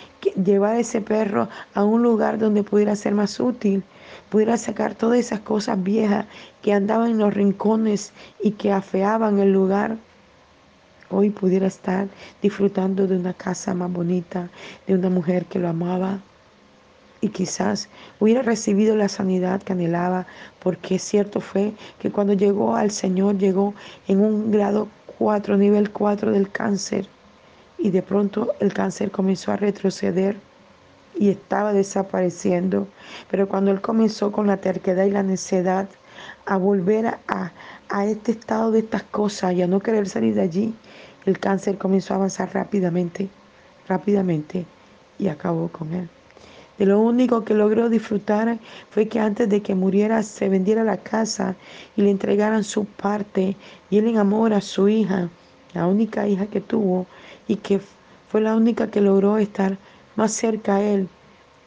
llevar 0.45 0.77
a 0.77 0.79
ese 0.79 1.01
perro 1.01 1.49
a 1.75 1.83
un 1.83 2.05
lugar 2.05 2.39
donde 2.39 2.63
pudiera 2.63 2.95
ser 2.95 3.15
más 3.15 3.41
útil, 3.41 3.83
pudiera 4.31 4.57
sacar 4.57 4.95
todas 4.95 5.19
esas 5.19 5.41
cosas 5.41 5.83
viejas 5.83 6.27
que 6.63 6.73
andaban 6.73 7.11
en 7.11 7.19
los 7.19 7.35
rincones 7.35 8.13
y 8.41 8.53
que 8.53 8.71
afeaban 8.71 9.41
el 9.41 9.53
lugar 9.53 9.97
hoy 11.11 11.31
pudiera 11.31 11.67
estar 11.67 12.07
disfrutando 12.41 13.09
de 13.09 13.17
una 13.17 13.35
casa 13.35 13.75
más 13.75 13.93
bonita, 13.93 14.49
de 14.87 14.95
una 14.95 15.11
mujer 15.11 15.47
que 15.47 15.59
lo 15.59 15.69
amaba 15.69 16.21
y 17.23 17.29
quizás 17.29 17.89
hubiera 18.21 18.43
recibido 18.43 18.95
la 18.97 19.09
sanidad 19.09 19.63
que 19.63 19.73
anhelaba, 19.73 20.27
porque 20.61 20.99
cierto 20.99 21.41
fue 21.41 21.73
que 22.01 22.11
cuando 22.11 22.35
llegó 22.35 22.75
al 22.75 22.91
Señor 22.91 23.39
llegó 23.39 23.75
en 24.09 24.21
un 24.21 24.51
grado 24.51 24.89
4, 25.19 25.57
nivel 25.57 25.91
4 25.91 26.33
del 26.33 26.51
cáncer, 26.51 27.07
y 27.79 27.91
de 27.91 28.03
pronto 28.03 28.53
el 28.61 28.75
cáncer 28.75 29.11
comenzó 29.11 29.53
a 29.53 29.57
retroceder 29.57 30.37
y 31.15 31.31
estaba 31.31 31.73
desapareciendo, 31.73 32.89
pero 33.31 33.49
cuando 33.49 33.71
él 33.71 33.81
comenzó 33.81 34.33
con 34.33 34.49
la 34.49 34.57
terquedad 34.57 35.05
y 35.05 35.11
la 35.11 35.23
necedad 35.23 35.89
a 36.45 36.57
volver 36.57 37.07
a, 37.07 37.53
a 37.89 38.07
este 38.07 38.33
estado 38.33 38.73
de 38.73 38.81
estas 38.81 39.05
cosas 39.05 39.53
y 39.55 39.63
a 39.63 39.69
no 39.69 39.79
querer 39.81 40.09
salir 40.09 40.35
de 40.35 40.43
allí, 40.43 40.75
el 41.25 41.39
cáncer 41.39 41.79
comenzó 41.79 42.15
a 42.15 42.17
avanzar 42.17 42.53
rápidamente, 42.53 43.29
rápidamente 43.87 44.67
y 45.19 45.29
acabó 45.29 45.69
con 45.69 45.93
él. 45.93 46.09
De 46.83 46.87
lo 46.87 46.99
único 46.99 47.45
que 47.45 47.55
logró 47.55 47.89
disfrutar 47.89 48.59
fue 48.91 49.07
que 49.07 49.21
antes 49.21 49.49
de 49.49 49.63
que 49.63 49.77
muriera 49.77 50.25
se 50.25 50.49
vendiera 50.49 50.83
la 50.83 50.97
casa 50.97 51.55
y 51.95 52.03
le 52.03 52.11
entregaran 52.11 52.65
su 52.65 52.87
parte 52.87 53.57
y 53.89 53.99
él 53.99 54.09
en 54.09 54.17
amor 54.19 54.53
a 54.53 54.61
su 54.61 54.89
hija, 54.89 55.29
la 55.75 55.87
única 55.87 56.27
hija 56.27 56.47
que 56.47 56.61
tuvo 56.61 57.07
y 57.47 57.55
que 57.55 57.81
fue 58.29 58.41
la 58.41 58.57
única 58.57 58.91
que 58.91 59.01
logró 59.01 59.39
estar 59.39 59.79
más 60.17 60.33
cerca 60.33 60.75
a 60.75 60.83
él 60.83 61.09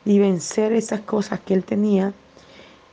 y 0.04 0.20
vencer 0.20 0.74
esas 0.74 1.00
cosas 1.00 1.40
que 1.40 1.54
él 1.54 1.64
tenía. 1.64 2.12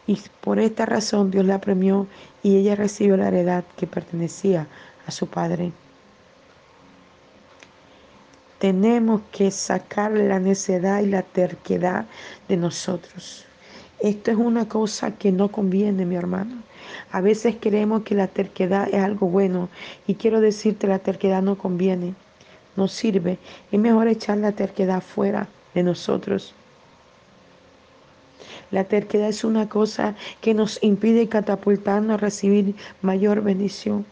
Y 0.06 0.20
por 0.42 0.60
esta 0.60 0.86
razón 0.86 1.32
Dios 1.32 1.44
la 1.44 1.60
premió 1.60 2.06
y 2.44 2.56
ella 2.56 2.76
recibió 2.76 3.16
la 3.16 3.26
heredad 3.26 3.64
que 3.76 3.88
pertenecía 3.88 4.68
a 5.08 5.10
su 5.10 5.26
padre 5.26 5.72
tenemos 8.62 9.22
que 9.32 9.50
sacar 9.50 10.12
la 10.12 10.38
necedad 10.38 11.02
y 11.02 11.06
la 11.06 11.22
terquedad 11.22 12.06
de 12.46 12.56
nosotros. 12.56 13.44
Esto 13.98 14.30
es 14.30 14.36
una 14.36 14.68
cosa 14.68 15.18
que 15.18 15.32
no 15.32 15.50
conviene, 15.50 16.06
mi 16.06 16.14
hermano. 16.14 16.62
A 17.10 17.20
veces 17.20 17.56
creemos 17.60 18.04
que 18.04 18.14
la 18.14 18.28
terquedad 18.28 18.88
es 18.88 19.02
algo 19.02 19.26
bueno 19.26 19.68
y 20.06 20.14
quiero 20.14 20.40
decirte 20.40 20.86
la 20.86 21.00
terquedad 21.00 21.42
no 21.42 21.58
conviene, 21.58 22.14
no 22.76 22.86
sirve. 22.86 23.36
Es 23.72 23.80
mejor 23.80 24.06
echar 24.06 24.38
la 24.38 24.52
terquedad 24.52 25.02
fuera 25.02 25.48
de 25.74 25.82
nosotros. 25.82 26.54
La 28.70 28.84
terquedad 28.84 29.30
es 29.30 29.42
una 29.42 29.68
cosa 29.68 30.14
que 30.40 30.54
nos 30.54 30.80
impide 30.84 31.28
catapultarnos 31.28 32.14
a 32.14 32.16
recibir 32.16 32.76
mayor 33.00 33.42
bendición. 33.42 34.06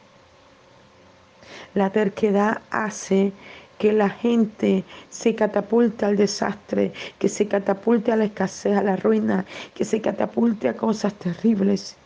La 1.73 1.91
terquedad 1.91 2.63
hace 2.73 3.33
que 3.81 3.95
la 3.95 4.11
gente 4.11 4.85
se 5.09 5.35
catapulte 5.35 6.05
al 6.05 6.15
desastre, 6.15 6.93
que 7.19 7.31
se 7.31 7.49
catapulte 7.49 8.13
a 8.13 8.17
la 8.17 8.27
escasez, 8.27 8.77
a 8.77 8.83
la 8.83 8.97
ruina, 8.97 9.47
que 9.75 9.87
se 9.87 10.03
catapulte 10.03 10.69
a 10.69 10.77
cosas 10.77 11.15
terribles. 11.15 11.97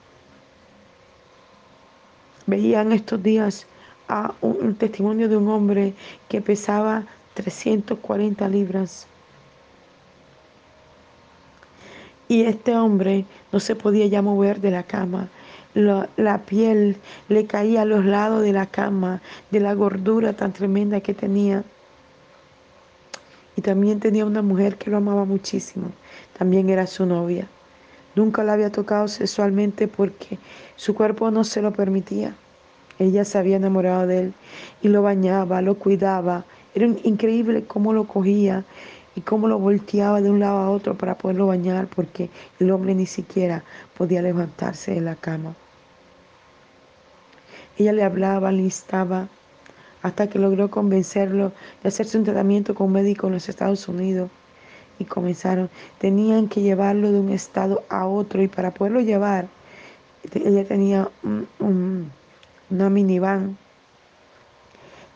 Veían 2.46 2.92
estos 2.92 3.20
días 3.20 3.66
a 4.06 4.32
un 4.40 4.76
testimonio 4.76 5.28
de 5.28 5.36
un 5.36 5.48
hombre 5.48 5.94
que 6.28 6.40
pesaba 6.40 7.06
340 7.34 8.48
libras. 8.50 9.08
Y 12.28 12.42
este 12.44 12.76
hombre 12.76 13.24
no 13.50 13.58
se 13.58 13.74
podía 13.74 14.06
ya 14.06 14.22
mover 14.22 14.60
de 14.60 14.70
la 14.70 14.84
cama. 14.84 15.28
La, 15.74 16.42
piel 16.46 16.96
le 17.28 17.46
caía 17.46 17.82
a 17.82 17.84
los 17.84 18.04
lados 18.04 18.42
de 18.42 18.52
la 18.52 18.66
cama, 18.66 19.20
de 19.50 19.58
la 19.58 19.74
gordura 19.74 20.32
tan 20.32 20.52
tremenda 20.52 21.00
que 21.00 21.14
tenía. 21.14 21.64
Y 23.56 23.62
también 23.62 23.98
tenía 24.00 24.24
una 24.24 24.42
mujer 24.42 24.76
que 24.76 24.90
lo 24.90 24.98
amaba 24.98 25.24
muchísimo. 25.24 25.90
También 26.38 26.68
era 26.70 26.86
su 26.86 27.06
novia. 27.06 27.48
Nunca 28.14 28.44
la 28.44 28.52
había 28.52 28.70
tocado 28.70 29.08
sexualmente 29.08 29.88
porque 29.88 30.38
su 30.76 30.94
cuerpo 30.94 31.30
no 31.32 31.42
se 31.42 31.60
lo 31.60 31.72
permitía. 31.72 32.34
Ella 32.98 33.24
se 33.24 33.38
había 33.38 33.56
enamorado 33.56 34.06
de 34.06 34.20
él 34.20 34.34
y 34.82 34.88
lo 34.88 35.02
bañaba, 35.02 35.60
lo 35.62 35.74
cuidaba. 35.74 36.44
Era 36.74 36.86
increíble 37.02 37.64
cómo 37.64 37.92
lo 37.92 38.06
cogía 38.06 38.64
y 39.16 39.20
cómo 39.20 39.48
lo 39.48 39.58
volteaba 39.58 40.20
de 40.20 40.30
un 40.30 40.40
lado 40.40 40.58
a 40.58 40.70
otro 40.70 40.96
para 40.96 41.18
poderlo 41.18 41.48
bañar 41.48 41.88
porque 41.88 42.30
el 42.60 42.70
hombre 42.70 42.94
ni 42.94 43.06
siquiera 43.06 43.64
podía 43.96 44.22
levantarse 44.22 44.92
de 44.92 45.00
la 45.00 45.16
cama. 45.16 45.54
Ella 47.78 47.92
le 47.92 48.04
hablaba, 48.04 48.52
le 48.52 48.62
instaba, 48.62 49.28
hasta 50.02 50.28
que 50.28 50.38
logró 50.38 50.70
convencerlo 50.70 51.52
de 51.82 51.88
hacerse 51.88 52.18
un 52.18 52.24
tratamiento 52.24 52.74
con 52.74 52.88
un 52.88 52.92
médico 52.94 53.26
en 53.26 53.34
los 53.34 53.48
Estados 53.48 53.88
Unidos. 53.88 54.30
Y 54.98 55.04
comenzaron, 55.04 55.70
tenían 55.98 56.48
que 56.48 56.60
llevarlo 56.60 57.10
de 57.10 57.18
un 57.18 57.30
estado 57.30 57.82
a 57.88 58.06
otro 58.06 58.42
y 58.42 58.48
para 58.48 58.70
poderlo 58.72 59.00
llevar, 59.00 59.48
ella 60.32 60.64
tenía 60.64 61.10
una 61.58 62.90
minivan, 62.90 63.58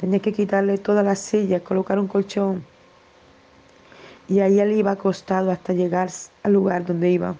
tenía 0.00 0.18
que 0.18 0.32
quitarle 0.32 0.78
todas 0.78 1.04
las 1.04 1.20
sillas, 1.20 1.62
colocar 1.62 1.98
un 1.98 2.08
colchón 2.08 2.64
y 4.28 4.40
ahí 4.40 4.60
él 4.60 4.72
iba 4.72 4.92
acostado 4.92 5.50
hasta 5.50 5.72
llegar 5.72 6.10
al 6.42 6.52
lugar 6.52 6.84
donde 6.84 7.10
iba. 7.10 7.34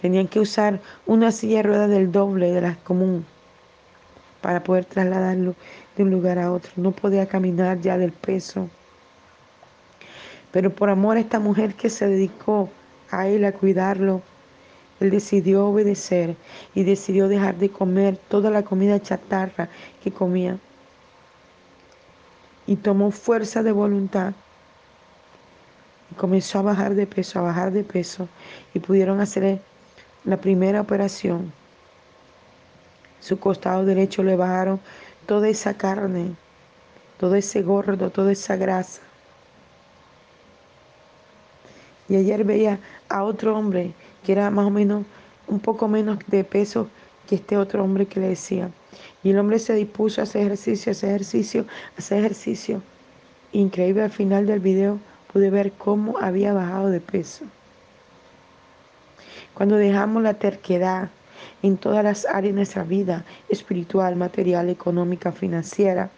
Tenían 0.00 0.28
que 0.28 0.40
usar 0.40 0.80
una 1.06 1.32
silla 1.32 1.58
de 1.58 1.62
ruedas 1.64 1.90
del 1.90 2.12
doble 2.12 2.52
de 2.52 2.60
la 2.60 2.76
común 2.76 3.26
para 4.40 4.62
poder 4.62 4.84
trasladarlo 4.84 5.54
de 5.96 6.02
un 6.04 6.10
lugar 6.10 6.38
a 6.38 6.52
otro. 6.52 6.70
No 6.76 6.92
podía 6.92 7.26
caminar 7.26 7.80
ya 7.80 7.98
del 7.98 8.12
peso. 8.12 8.68
Pero 10.52 10.70
por 10.70 10.88
amor 10.90 11.16
a 11.16 11.20
esta 11.20 11.40
mujer 11.40 11.74
que 11.74 11.90
se 11.90 12.06
dedicó 12.06 12.70
a 13.10 13.26
él 13.26 13.44
a 13.44 13.52
cuidarlo, 13.52 14.22
él 15.00 15.10
decidió 15.10 15.66
obedecer 15.66 16.36
y 16.74 16.84
decidió 16.84 17.28
dejar 17.28 17.56
de 17.56 17.70
comer 17.70 18.16
toda 18.28 18.50
la 18.50 18.62
comida 18.62 19.00
chatarra 19.00 19.68
que 20.02 20.10
comía 20.10 20.58
y 22.66 22.76
tomó 22.76 23.10
fuerza 23.10 23.62
de 23.62 23.72
voluntad 23.72 24.34
y 26.10 26.14
comenzó 26.14 26.58
a 26.58 26.62
bajar 26.62 26.94
de 26.94 27.06
peso, 27.06 27.38
a 27.38 27.42
bajar 27.42 27.72
de 27.72 27.84
peso 27.84 28.28
y 28.74 28.78
pudieron 28.80 29.20
hacer 29.20 29.60
la 30.28 30.36
primera 30.36 30.82
operación. 30.82 31.50
Su 33.20 33.40
costado 33.40 33.86
derecho 33.86 34.22
le 34.22 34.36
bajaron 34.36 34.78
toda 35.24 35.48
esa 35.48 35.72
carne, 35.72 36.36
todo 37.18 37.34
ese 37.34 37.62
gordo, 37.62 38.10
toda 38.10 38.32
esa 38.32 38.56
grasa. 38.56 39.00
Y 42.10 42.16
ayer 42.16 42.44
veía 42.44 42.78
a 43.08 43.24
otro 43.24 43.56
hombre 43.56 43.94
que 44.22 44.32
era 44.32 44.50
más 44.50 44.66
o 44.66 44.70
menos 44.70 45.06
un 45.46 45.60
poco 45.60 45.88
menos 45.88 46.18
de 46.26 46.44
peso 46.44 46.88
que 47.26 47.36
este 47.36 47.56
otro 47.56 47.82
hombre 47.82 48.04
que 48.04 48.20
le 48.20 48.28
decía, 48.28 48.70
y 49.22 49.30
el 49.30 49.38
hombre 49.38 49.58
se 49.58 49.74
dispuso 49.74 50.20
a 50.20 50.24
hacer 50.24 50.42
ejercicio, 50.42 50.90
a 50.90 50.92
hacer 50.92 51.10
ejercicio, 51.10 51.66
a 51.96 51.98
hacer 51.98 52.18
ejercicio. 52.18 52.82
Increíble, 53.52 54.02
al 54.02 54.10
final 54.10 54.46
del 54.46 54.60
video 54.60 54.98
pude 55.32 55.48
ver 55.48 55.72
cómo 55.72 56.18
había 56.18 56.52
bajado 56.52 56.90
de 56.90 57.00
peso. 57.00 57.46
Cuando 59.58 59.74
dejamos 59.74 60.22
la 60.22 60.34
terquedad 60.34 61.10
en 61.64 61.78
todas 61.78 62.04
las 62.04 62.26
áreas 62.26 62.52
de 62.54 62.58
nuestra 62.58 62.84
vida, 62.84 63.24
espiritual, 63.48 64.14
material, 64.14 64.68
económica, 64.68 65.32
financiera, 65.32 66.10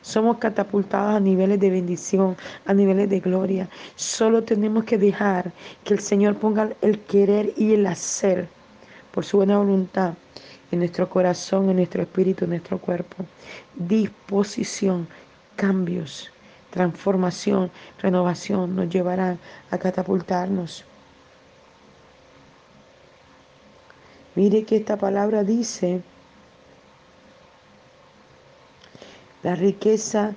somos 0.00 0.38
catapultados 0.38 1.16
a 1.16 1.18
niveles 1.18 1.58
de 1.58 1.70
bendición, 1.70 2.36
a 2.64 2.72
niveles 2.72 3.10
de 3.10 3.18
gloria. 3.18 3.68
Solo 3.96 4.44
tenemos 4.44 4.84
que 4.84 4.96
dejar 4.96 5.50
que 5.82 5.94
el 5.94 5.98
Señor 5.98 6.36
ponga 6.36 6.68
el 6.82 7.00
querer 7.00 7.52
y 7.56 7.74
el 7.74 7.84
hacer 7.84 8.46
por 9.10 9.24
su 9.24 9.38
buena 9.38 9.58
voluntad 9.58 10.14
en 10.70 10.78
nuestro 10.78 11.10
corazón, 11.10 11.68
en 11.68 11.78
nuestro 11.78 12.02
espíritu, 12.02 12.44
en 12.44 12.50
nuestro 12.50 12.78
cuerpo. 12.78 13.24
Disposición, 13.74 15.08
cambios, 15.56 16.30
transformación, 16.70 17.72
renovación 18.00 18.76
nos 18.76 18.88
llevarán 18.88 19.40
a 19.72 19.78
catapultarnos. 19.78 20.84
Mire 24.34 24.64
que 24.64 24.76
esta 24.76 24.96
palabra 24.96 25.44
dice, 25.44 26.00
la 29.42 29.54
riqueza 29.54 30.34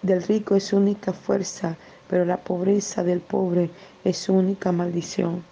del 0.00 0.22
rico 0.22 0.56
es 0.56 0.64
su 0.64 0.78
única 0.78 1.12
fuerza, 1.12 1.76
pero 2.08 2.24
la 2.24 2.38
pobreza 2.38 3.04
del 3.04 3.20
pobre 3.20 3.68
es 4.04 4.16
su 4.16 4.32
única 4.32 4.72
maldición. 4.72 5.44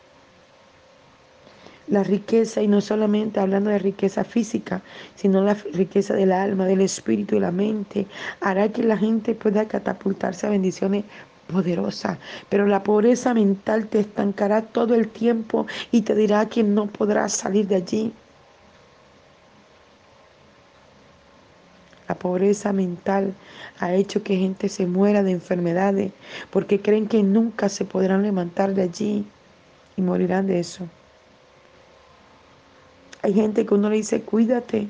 La 1.89 2.03
riqueza, 2.03 2.63
y 2.63 2.67
no 2.67 2.81
solamente 2.81 3.41
hablando 3.41 3.71
de 3.71 3.79
riqueza 3.79 4.25
física, 4.25 4.83
sino 5.15 5.43
la 5.43 5.55
riqueza 5.55 6.15
del 6.15 6.33
alma, 6.33 6.65
del 6.65 6.81
espíritu 6.81 7.37
y 7.37 7.41
la 7.41 7.53
mente, 7.53 8.07
hará 8.41 8.71
que 8.71 8.83
la 8.83 8.97
gente 8.97 9.35
pueda 9.35 9.69
catapultarse 9.69 10.47
a 10.47 10.51
bendiciones 10.51 11.05
poderosas. 11.47 12.19
Pero 12.49 12.67
la 12.67 12.83
pobreza 12.83 13.35
mental 13.35 13.89
te 13.89 14.01
estancará 14.01 14.63
todo 14.63 14.95
el 14.95 15.09
tiempo 15.09 15.67
y 15.91 16.03
te 16.03 16.15
dirá 16.15 16.47
que 16.49 16.63
no 16.63 16.87
podrás 16.87 17.33
salir 17.33 17.67
de 17.67 17.77
allí. 17.77 18.13
La 22.09 22.15
pobreza 22.15 22.73
mental 22.73 23.35
ha 23.81 23.95
hecho 23.95 24.23
que 24.23 24.37
gente 24.37 24.69
se 24.69 24.87
muera 24.87 25.23
de 25.23 25.33
enfermedades 25.33 26.13
porque 26.51 26.81
creen 26.81 27.09
que 27.09 27.23
nunca 27.23 27.69
se 27.69 27.85
podrán 27.85 28.23
levantar 28.23 28.75
de 28.75 28.83
allí 28.83 29.25
y 29.97 30.03
morirán 30.03 30.47
de 30.47 30.61
eso. 30.61 30.89
Hay 33.23 33.35
gente 33.35 33.67
que 33.67 33.75
uno 33.75 33.91
le 33.91 33.97
dice, 33.97 34.23
cuídate, 34.23 34.89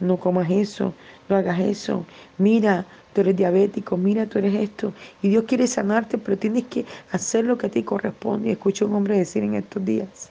no 0.00 0.16
comas 0.18 0.50
eso, 0.50 0.94
no 1.28 1.36
hagas 1.36 1.60
eso. 1.60 2.06
Mira, 2.38 2.86
tú 3.12 3.20
eres 3.20 3.36
diabético, 3.36 3.96
mira, 3.96 4.26
tú 4.26 4.38
eres 4.38 4.54
esto. 4.54 4.92
Y 5.22 5.28
Dios 5.28 5.44
quiere 5.46 5.66
sanarte, 5.66 6.18
pero 6.18 6.36
tienes 6.38 6.64
que 6.64 6.84
hacer 7.10 7.44
lo 7.44 7.58
que 7.58 7.66
a 7.66 7.70
ti 7.70 7.82
corresponde. 7.82 8.48
Y 8.48 8.52
escucho 8.52 8.84
a 8.84 8.88
un 8.88 8.94
hombre 8.94 9.18
decir 9.18 9.42
en 9.42 9.54
estos 9.54 9.84
días, 9.84 10.30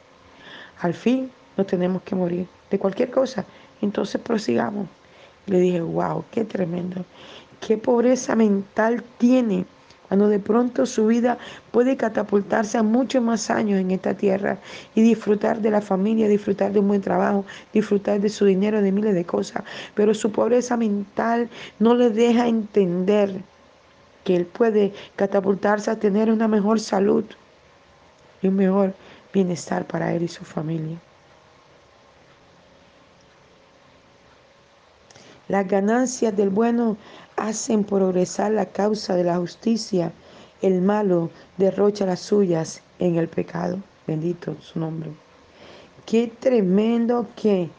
al 0.80 0.94
fin 0.94 1.32
no 1.58 1.66
tenemos 1.66 2.02
que 2.04 2.16
morir 2.16 2.48
de 2.70 2.80
cualquier 2.80 3.12
cosa. 3.12 3.46
Entonces 3.82 4.20
prosigamos. 4.22 4.88
Le 5.48 5.60
dije, 5.60 5.82
wow, 5.82 6.24
qué 6.32 6.44
tremendo. 6.44 7.06
Qué 7.60 7.78
pobreza 7.78 8.36
mental 8.36 9.04
tiene 9.18 9.66
cuando 10.12 10.28
de 10.28 10.40
pronto 10.40 10.86
su 10.86 11.08
vida 11.08 11.38
puede 11.72 11.96
catapultarse 11.96 12.78
a 12.78 12.84
muchos 12.84 13.24
más 13.24 13.50
años 13.50 13.80
en 13.80 13.92
esta 13.92 14.14
tierra 14.14 14.58
y 14.94 15.02
disfrutar 15.02 15.62
de 15.62 15.72
la 15.72 15.80
familia, 15.80 16.28
disfrutar 16.28 16.74
de 16.74 16.80
un 16.80 16.90
buen 16.90 17.00
trabajo, 17.00 17.46
disfrutar 17.72 18.20
de 18.20 18.28
su 18.28 18.44
dinero, 18.44 18.82
de 18.82 18.92
miles 18.92 19.14
de 19.14 19.24
cosas. 19.24 19.64
Pero 19.96 20.14
su 20.14 20.30
pobreza 20.30 20.76
mental 20.76 21.50
no 21.80 21.96
le 21.96 22.10
deja 22.10 22.50
entender 22.50 23.42
que 24.26 24.36
él 24.36 24.46
puede 24.48 24.92
catapultarse 25.16 25.90
a 25.90 25.98
tener 25.98 26.30
una 26.30 26.50
mejor 26.50 26.82
salud 26.82 27.24
y 28.42 28.50
un 28.50 28.58
mejor 28.58 28.94
bienestar 29.34 29.88
para 29.88 30.14
él 30.14 30.24
y 30.24 30.28
su 30.28 30.44
familia. 30.44 30.98
Las 35.48 35.66
ganancias 35.70 36.36
del 36.36 36.50
bueno 36.50 36.98
hacen 37.48 37.84
progresar 37.84 38.52
la 38.52 38.66
causa 38.66 39.16
de 39.16 39.24
la 39.24 39.38
justicia. 39.38 40.12
El 40.62 40.82
malo 40.82 41.32
derrocha 41.58 42.06
las 42.06 42.20
suyas 42.20 42.82
en 43.00 43.16
el 43.16 43.28
pecado. 43.28 43.80
Bendito 44.06 44.56
su 44.62 44.80
nombre. 44.80 45.12
Qué 46.06 46.32
tremendo 46.40 47.28
que 47.36 47.70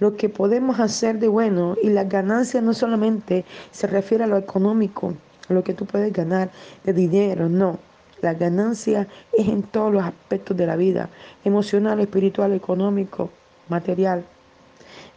lo 0.00 0.16
que 0.16 0.28
podemos 0.28 0.80
hacer 0.80 1.18
de 1.18 1.28
bueno 1.28 1.76
y 1.82 1.90
las 1.90 2.08
ganancias 2.08 2.62
no 2.62 2.72
solamente 2.72 3.44
se 3.70 3.86
refiere 3.86 4.24
a 4.24 4.26
lo 4.26 4.38
económico, 4.38 5.14
a 5.48 5.52
lo 5.52 5.62
que 5.62 5.74
tú 5.74 5.84
puedes 5.86 6.12
ganar 6.12 6.50
de 6.84 6.92
dinero, 6.92 7.48
no. 7.48 7.78
La 8.22 8.32
ganancia 8.32 9.06
es 9.32 9.48
en 9.48 9.62
todos 9.62 9.92
los 9.92 10.02
aspectos 10.02 10.56
de 10.56 10.66
la 10.66 10.76
vida, 10.76 11.10
emocional, 11.44 12.00
espiritual, 12.00 12.52
económico, 12.54 13.30
material. 13.68 14.24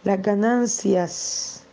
Las 0.03 0.21
ganancias 0.21 1.63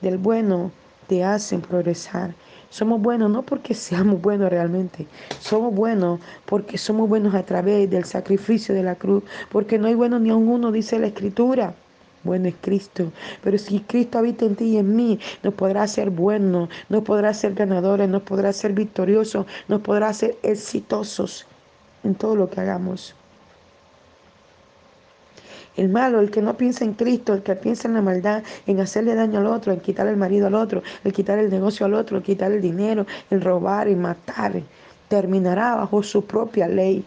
del 0.00 0.16
bueno 0.16 0.70
te 1.10 1.24
hacen 1.24 1.60
progresar. 1.60 2.36
Somos 2.68 3.02
buenos 3.02 3.32
no 3.32 3.42
porque 3.42 3.74
seamos 3.74 4.22
buenos 4.22 4.48
realmente, 4.48 5.08
somos 5.40 5.74
buenos 5.74 6.20
porque 6.46 6.78
somos 6.78 7.08
buenos 7.08 7.34
a 7.34 7.42
través 7.42 7.90
del 7.90 8.04
sacrificio 8.04 8.76
de 8.76 8.84
la 8.84 8.94
cruz, 8.94 9.24
porque 9.50 9.76
no 9.76 9.88
hay 9.88 9.94
bueno 9.94 10.20
ni 10.20 10.30
a 10.30 10.36
uno, 10.36 10.70
dice 10.70 11.00
la 11.00 11.08
escritura. 11.08 11.74
Bueno 12.22 12.46
es 12.46 12.54
Cristo. 12.60 13.10
Pero 13.42 13.58
si 13.58 13.80
Cristo 13.80 14.18
habita 14.18 14.44
en 14.44 14.54
ti 14.54 14.66
y 14.66 14.76
en 14.76 14.94
mí, 14.94 15.18
nos 15.42 15.54
podrá 15.54 15.84
ser 15.88 16.10
bueno, 16.10 16.68
nos 16.88 17.02
podrá 17.02 17.34
ser 17.34 17.54
ganadores, 17.54 18.08
nos 18.08 18.22
podrá 18.22 18.52
ser 18.52 18.72
victoriosos, 18.72 19.46
nos 19.66 19.80
podrá 19.80 20.12
ser 20.12 20.38
exitosos 20.44 21.44
en 22.04 22.14
todo 22.14 22.36
lo 22.36 22.48
que 22.48 22.60
hagamos. 22.60 23.16
El 25.76 25.88
malo, 25.88 26.20
el 26.20 26.30
que 26.30 26.42
no 26.42 26.56
piensa 26.56 26.84
en 26.84 26.94
Cristo, 26.94 27.32
el 27.32 27.42
que 27.42 27.54
piensa 27.54 27.86
en 27.86 27.94
la 27.94 28.02
maldad, 28.02 28.42
en 28.66 28.80
hacerle 28.80 29.14
daño 29.14 29.38
al 29.38 29.46
otro, 29.46 29.72
en 29.72 29.80
quitar 29.80 30.06
el 30.08 30.16
marido 30.16 30.48
al 30.48 30.54
otro, 30.54 30.82
el 31.04 31.12
quitar 31.12 31.38
el 31.38 31.50
negocio 31.50 31.86
al 31.86 31.94
otro, 31.94 32.18
el 32.18 32.22
quitar 32.22 32.50
el 32.52 32.60
dinero, 32.60 33.06
el 33.30 33.40
robar 33.40 33.88
y 33.88 33.94
matar, 33.94 34.60
terminará 35.08 35.76
bajo 35.76 36.02
su 36.02 36.24
propia 36.24 36.66
ley. 36.66 37.04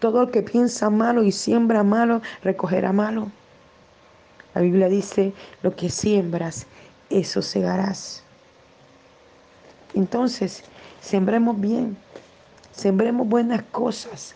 Todo 0.00 0.22
el 0.22 0.30
que 0.30 0.42
piensa 0.42 0.90
malo 0.90 1.22
y 1.22 1.32
siembra 1.32 1.82
malo, 1.82 2.20
recogerá 2.42 2.92
malo. 2.92 3.30
La 4.54 4.60
Biblia 4.60 4.88
dice, 4.88 5.32
lo 5.62 5.74
que 5.74 5.88
siembras, 5.88 6.66
eso 7.10 7.42
segarás. 7.42 8.22
Entonces, 9.94 10.62
sembremos 11.00 11.58
bien, 11.60 11.96
sembremos 12.72 13.26
buenas 13.26 13.62
cosas 13.62 14.34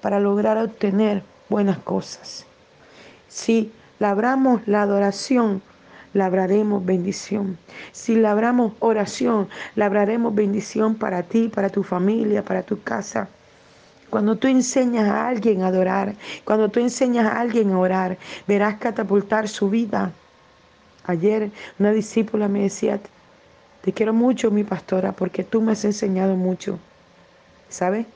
para 0.00 0.20
lograr 0.20 0.58
obtener 0.58 1.22
buenas 1.48 1.78
cosas. 1.78 2.44
Si 3.28 3.72
labramos 3.98 4.66
la 4.66 4.82
adoración, 4.82 5.62
labraremos 6.14 6.84
bendición. 6.84 7.58
Si 7.92 8.16
labramos 8.16 8.72
oración, 8.80 9.48
labraremos 9.74 10.34
bendición 10.34 10.94
para 10.94 11.22
ti, 11.22 11.48
para 11.48 11.68
tu 11.68 11.82
familia, 11.82 12.42
para 12.44 12.62
tu 12.62 12.82
casa. 12.82 13.28
Cuando 14.10 14.36
tú 14.36 14.48
enseñas 14.48 15.08
a 15.08 15.28
alguien 15.28 15.62
a 15.62 15.68
adorar, 15.68 16.14
cuando 16.44 16.68
tú 16.68 16.80
enseñas 16.80 17.26
a 17.26 17.40
alguien 17.40 17.72
a 17.72 17.78
orar, 17.78 18.16
verás 18.46 18.76
catapultar 18.76 19.48
su 19.48 19.68
vida. 19.68 20.12
Ayer 21.04 21.50
una 21.78 21.92
discípula 21.92 22.48
me 22.48 22.62
decía, 22.62 23.00
te 23.82 23.92
quiero 23.92 24.12
mucho, 24.12 24.50
mi 24.50 24.64
pastora, 24.64 25.12
porque 25.12 25.44
tú 25.44 25.60
me 25.60 25.72
has 25.72 25.84
enseñado 25.84 26.34
mucho. 26.34 26.78
¿Sabes? 27.68 28.06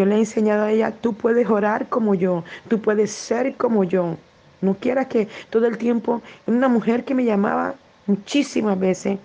Yo 0.00 0.06
le 0.06 0.14
he 0.14 0.18
enseñado 0.18 0.62
a 0.62 0.70
ella, 0.70 0.94
tú 0.98 1.12
puedes 1.12 1.46
orar 1.50 1.90
como 1.90 2.14
yo, 2.14 2.42
tú 2.68 2.80
puedes 2.80 3.10
ser 3.10 3.54
como 3.56 3.84
yo. 3.84 4.16
No 4.62 4.72
quieras 4.72 5.08
que 5.08 5.28
todo 5.50 5.66
el 5.66 5.76
tiempo, 5.76 6.22
una 6.46 6.68
mujer 6.68 7.04
que 7.04 7.14
me 7.14 7.26
llamaba 7.26 7.74
muchísimas 8.06 8.80
veces, 8.80 9.18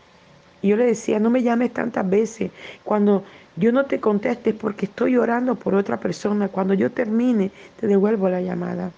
y 0.62 0.68
yo 0.68 0.76
le 0.76 0.88
decía, 0.88 1.18
no 1.18 1.30
me 1.30 1.44
llames 1.44 1.72
tantas 1.72 2.10
veces. 2.10 2.52
Cuando 2.84 3.24
yo 3.56 3.72
no 3.72 3.86
te 3.86 4.02
conteste 4.02 4.54
porque 4.54 4.88
estoy 4.88 5.16
orando 5.16 5.56
por 5.56 5.76
otra 5.76 5.98
persona. 5.98 6.50
Cuando 6.50 6.74
yo 6.74 6.92
termine, 6.92 7.52
te 7.80 7.88
devuelvo 7.88 8.28
la 8.28 8.42
llamada. 8.42 8.92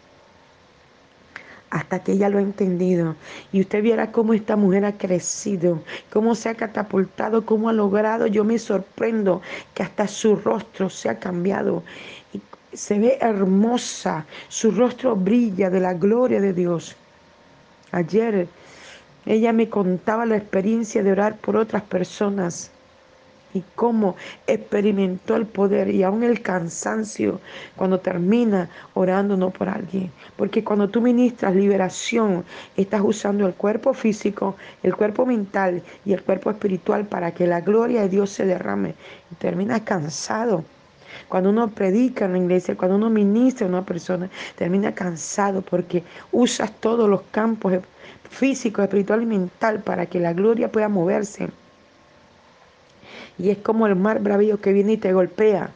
Hasta 1.70 2.00
que 2.00 2.14
ella 2.14 2.30
lo 2.30 2.38
ha 2.38 2.42
entendido. 2.42 3.16
Y 3.52 3.62
usted 3.62 3.82
viera 3.84 4.12
cómo 4.12 4.34
esta 4.34 4.56
mujer 4.56 4.86
ha 4.86 4.98
crecido, 4.98 5.82
cómo 6.12 6.34
se 6.36 6.50
ha 6.50 6.56
catapultado, 6.56 7.46
cómo 7.46 7.70
ha 7.70 7.74
logrado. 7.74 8.28
Yo 8.28 8.44
me 8.44 8.58
sorprendo 8.58 9.42
que 9.74 9.84
hasta 9.84 10.08
su 10.08 10.36
rostro 10.36 10.90
se 10.90 11.10
ha 11.10 11.20
cambiado. 11.20 11.84
Y 12.34 12.42
se 12.76 13.00
ve 13.00 13.18
hermosa, 13.22 14.26
su 14.48 14.72
rostro 14.72 15.16
brilla 15.16 15.70
de 15.70 15.80
la 15.82 15.94
gloria 15.94 16.40
de 16.40 16.54
Dios. 16.54 16.96
Ayer 17.92 18.48
ella 19.26 19.52
me 19.52 19.70
contaba 19.70 20.26
la 20.26 20.38
experiencia 20.38 21.04
de 21.04 21.12
orar 21.12 21.38
por 21.38 21.58
otras 21.58 21.84
personas 21.84 22.72
y 23.54 23.64
cómo 23.76 24.16
experimentó 24.46 25.36
el 25.36 25.46
poder 25.46 25.90
y 25.90 26.04
aún 26.04 26.24
el 26.24 26.42
cansancio 26.42 27.40
cuando 27.76 28.00
termina 28.00 28.70
orando 28.94 29.38
no 29.38 29.50
por 29.50 29.70
alguien. 29.70 30.12
Porque 30.36 30.64
cuando 30.64 30.90
tú 30.90 31.02
ministras 31.02 31.56
liberación, 31.56 32.44
estás 32.76 33.02
usando 33.04 33.48
el 33.48 33.54
cuerpo 33.54 33.94
físico, 33.94 34.56
el 34.84 34.96
cuerpo 34.96 35.26
mental 35.26 35.82
y 36.06 36.14
el 36.14 36.24
cuerpo 36.24 36.52
espiritual 36.52 37.06
para 37.06 37.32
que 37.32 37.48
la 37.48 37.62
gloria 37.62 38.02
de 38.02 38.10
Dios 38.10 38.30
se 38.32 38.46
derrame. 38.46 38.96
Y 39.32 39.36
terminas 39.36 39.82
cansado. 39.82 40.64
Cuando 41.28 41.50
uno 41.50 41.70
predica 41.70 42.26
en 42.26 42.34
la 42.34 42.38
iglesia, 42.38 42.76
cuando 42.76 42.96
uno 42.96 43.10
ministra 43.10 43.66
a 43.66 43.70
una 43.70 43.86
persona, 43.86 44.30
termina 44.56 44.94
cansado 44.94 45.62
porque 45.62 46.04
usas 46.32 46.72
todos 46.80 47.10
los 47.10 47.22
campos 47.32 47.74
físico, 48.30 48.82
espiritual 48.82 49.24
y 49.24 49.26
mental 49.26 49.82
para 49.82 50.06
que 50.06 50.20
la 50.20 50.34
gloria 50.34 50.72
pueda 50.72 50.90
moverse. 50.90 51.50
Y 53.40 53.50
es 53.50 53.60
como 53.60 53.88
el 53.88 53.96
mar 53.96 54.20
bravío 54.20 54.60
que 54.60 54.74
viene 54.74 54.94
y 54.94 54.98
te 54.98 55.14
golpea. 55.14 55.70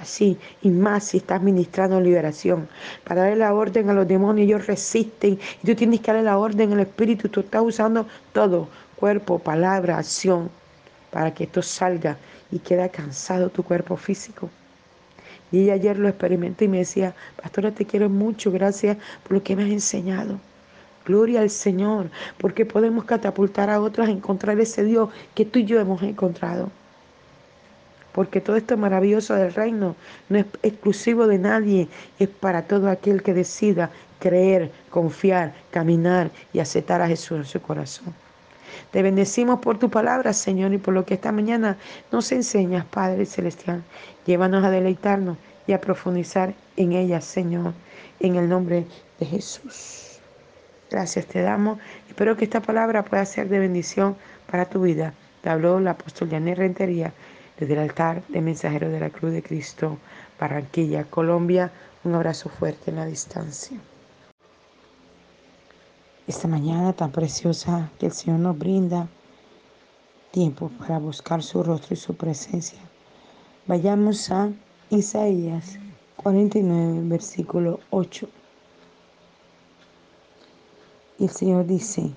Así, 0.00 0.36
y 0.62 0.70
más 0.70 1.04
si 1.04 1.18
estás 1.18 1.42
ministrando 1.42 2.00
liberación. 2.00 2.68
Para 3.04 3.22
darle 3.22 3.36
la 3.36 3.54
orden 3.54 3.88
a 3.88 3.92
los 3.92 4.08
demonios, 4.08 4.46
ellos 4.46 4.66
resisten. 4.66 5.38
Y 5.62 5.66
tú 5.66 5.74
tienes 5.76 6.00
que 6.00 6.10
darle 6.10 6.24
la 6.24 6.38
orden 6.38 6.72
al 6.72 6.80
Espíritu. 6.80 7.28
Tú 7.28 7.40
estás 7.40 7.62
usando 7.62 8.06
todo, 8.32 8.68
cuerpo, 8.96 9.38
palabra, 9.38 9.98
acción, 9.98 10.50
para 11.10 11.32
que 11.32 11.44
esto 11.44 11.62
salga 11.62 12.16
y 12.50 12.58
quede 12.58 12.88
cansado 12.90 13.50
tu 13.50 13.62
cuerpo 13.62 13.96
físico. 13.96 14.50
Y 15.52 15.60
ella 15.60 15.74
ayer 15.74 15.98
lo 15.98 16.08
experimentó 16.08 16.64
y 16.64 16.68
me 16.68 16.78
decía, 16.78 17.14
pastora, 17.40 17.70
te 17.70 17.84
quiero 17.84 18.08
mucho, 18.08 18.50
gracias 18.50 18.96
por 19.22 19.32
lo 19.32 19.42
que 19.42 19.54
me 19.54 19.64
has 19.64 19.70
enseñado. 19.70 20.40
Gloria 21.04 21.42
al 21.42 21.50
Señor, 21.50 22.10
porque 22.38 22.64
podemos 22.64 23.04
catapultar 23.04 23.70
a 23.70 23.80
otros 23.80 24.08
a 24.08 24.10
encontrar 24.10 24.58
ese 24.58 24.82
Dios 24.82 25.10
que 25.34 25.44
tú 25.44 25.58
y 25.58 25.64
yo 25.64 25.78
hemos 25.78 26.02
encontrado 26.02 26.70
porque 28.12 28.40
todo 28.40 28.56
esto 28.56 28.76
maravilloso 28.76 29.34
del 29.34 29.54
reino 29.54 29.96
no 30.28 30.38
es 30.38 30.46
exclusivo 30.62 31.26
de 31.26 31.38
nadie, 31.38 31.88
es 32.18 32.28
para 32.28 32.62
todo 32.62 32.88
aquel 32.88 33.22
que 33.22 33.34
decida 33.34 33.90
creer, 34.18 34.70
confiar, 34.90 35.52
caminar 35.70 36.30
y 36.52 36.60
aceptar 36.60 37.00
a 37.02 37.08
Jesús 37.08 37.38
en 37.38 37.44
su 37.44 37.60
corazón. 37.60 38.14
Te 38.90 39.02
bendecimos 39.02 39.60
por 39.60 39.78
tu 39.78 39.90
palabra, 39.90 40.32
Señor, 40.32 40.72
y 40.72 40.78
por 40.78 40.94
lo 40.94 41.04
que 41.04 41.14
esta 41.14 41.32
mañana 41.32 41.76
nos 42.10 42.30
enseñas, 42.32 42.84
Padre 42.86 43.26
Celestial. 43.26 43.82
Llévanos 44.26 44.64
a 44.64 44.70
deleitarnos 44.70 45.36
y 45.66 45.72
a 45.72 45.80
profundizar 45.80 46.54
en 46.76 46.92
ella, 46.92 47.20
Señor, 47.20 47.72
en 48.20 48.36
el 48.36 48.48
nombre 48.48 48.86
de 49.18 49.26
Jesús. 49.26 50.20
Gracias 50.90 51.26
te 51.26 51.40
damos. 51.40 51.78
Espero 52.08 52.36
que 52.36 52.44
esta 52.44 52.60
palabra 52.60 53.02
pueda 53.02 53.24
ser 53.24 53.48
de 53.48 53.58
bendición 53.58 54.14
para 54.50 54.66
tu 54.66 54.82
vida. 54.82 55.14
Te 55.42 55.48
habló 55.48 55.80
la 55.80 55.92
apóstol 55.92 56.30
Rentería 56.30 57.12
desde 57.58 57.74
el 57.74 57.80
altar 57.80 58.22
de 58.28 58.40
Mensajero 58.40 58.88
de 58.88 59.00
la 59.00 59.10
Cruz 59.10 59.32
de 59.32 59.42
Cristo, 59.42 59.98
Barranquilla, 60.38 61.04
Colombia. 61.04 61.72
Un 62.04 62.14
abrazo 62.14 62.48
fuerte 62.48 62.90
en 62.90 62.96
la 62.96 63.06
distancia. 63.06 63.78
Esta 66.26 66.48
mañana 66.48 66.92
tan 66.92 67.12
preciosa 67.12 67.90
que 67.98 68.06
el 68.06 68.12
Señor 68.12 68.40
nos 68.40 68.58
brinda 68.58 69.08
tiempo 70.30 70.70
para 70.78 70.98
buscar 70.98 71.42
su 71.42 71.62
rostro 71.62 71.94
y 71.94 71.96
su 71.96 72.16
presencia. 72.16 72.80
Vayamos 73.66 74.30
a 74.30 74.50
Isaías 74.90 75.78
49, 76.16 77.00
versículo 77.04 77.80
8. 77.90 78.28
Y 81.18 81.24
el 81.24 81.30
Señor 81.30 81.66
dice, 81.66 82.10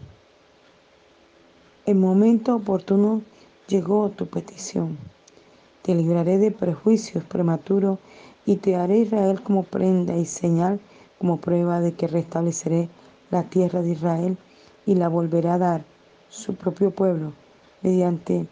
el 1.86 1.96
momento 1.96 2.56
oportuno 2.56 3.22
llegó 3.68 4.10
tu 4.10 4.28
petición 4.28 4.98
te 5.86 5.94
libraré 5.94 6.40
de 6.40 6.50
prejuicios 6.50 7.24
prematuros 7.26 8.00
y 8.44 8.56
te 8.56 8.76
haré 8.76 8.98
Israel 8.98 9.44
como 9.44 9.62
prenda 9.62 10.18
y 10.18 10.26
señal, 10.26 10.80
como 11.20 11.38
prueba 11.38 11.80
de 11.80 11.94
que 11.94 12.08
restableceré 12.08 12.90
la 13.30 13.44
tierra 13.44 13.84
de 13.84 13.92
Israel 13.92 14.36
y 14.88 14.96
la 14.96 15.10
volveré 15.10 15.50
a 15.50 15.60
dar 15.60 15.86
su 16.28 16.56
propio 16.56 16.90
pueblo. 16.90 17.34
Mediante 17.84 18.48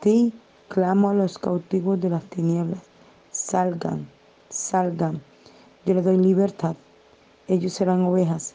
ti 0.00 0.34
clamo 0.68 1.08
a 1.08 1.14
los 1.14 1.38
cautivos 1.38 1.98
de 1.98 2.10
las 2.10 2.24
tinieblas, 2.24 2.82
salgan, 3.30 4.06
salgan, 4.50 5.22
yo 5.86 5.94
les 5.94 6.04
doy 6.04 6.18
libertad. 6.18 6.76
Ellos 7.48 7.72
serán 7.72 8.02
ovejas 8.02 8.54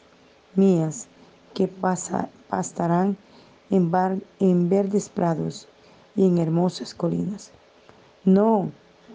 mías 0.54 1.08
que 1.54 1.66
pastarán 1.66 3.16
en, 3.68 3.90
en 4.38 4.68
verdes 4.68 5.08
prados 5.08 5.66
y 6.14 6.24
en 6.24 6.38
hermosas 6.38 6.94
colinas. 6.94 7.50
No 8.24 8.70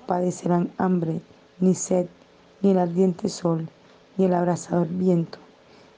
padecerán 0.06 0.74
hambre, 0.78 1.22
ni 1.62 1.76
sed, 1.76 2.08
ni 2.62 2.72
el 2.72 2.78
ardiente 2.78 3.30
sol, 3.30 3.70
ni 4.18 4.26
el 4.26 4.34
abrasador 4.34 4.90
viento. 4.90 5.40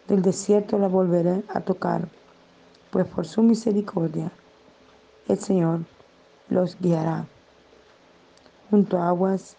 Del 0.08 0.22
desierto 0.22 0.78
la 0.78 0.88
volveré 0.88 1.44
a 1.50 1.62
tocar, 1.62 2.08
pues 2.92 3.08
por 3.08 3.26
su 3.26 3.42
misericordia 3.42 4.32
el 5.28 5.40
Señor 5.40 5.80
los 6.50 6.80
guiará 6.80 7.26
junto 8.70 9.00
a 9.00 9.08
aguas 9.08 9.56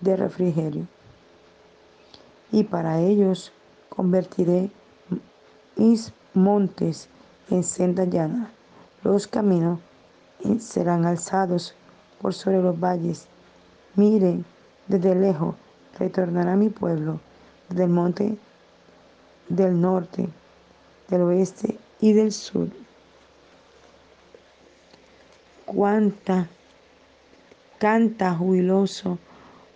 de 0.00 0.16
refrigerio. 0.16 0.88
Y 2.50 2.64
para 2.64 3.00
ellos 3.00 3.52
convertiré 3.88 4.72
mis 5.76 6.12
montes 6.34 7.08
en 7.48 7.62
senda 7.62 8.04
llana, 8.06 8.50
los 9.04 9.28
caminos 9.28 9.78
serán 10.58 11.06
alzados 11.06 11.75
por 12.20 12.34
sobre 12.34 12.62
los 12.62 12.78
valles. 12.78 13.26
Miren, 13.94 14.44
desde 14.88 15.14
lejos 15.14 15.54
retornará 15.98 16.56
mi 16.56 16.68
pueblo, 16.68 17.20
desde 17.68 17.84
el 17.84 17.90
monte 17.90 18.36
del 19.48 19.80
norte, 19.80 20.28
del 21.08 21.22
oeste 21.22 21.78
y 22.00 22.12
del 22.12 22.32
sur. 22.32 22.68
Cuánta, 25.64 26.48
canta 27.78 28.34
jubiloso, 28.34 29.18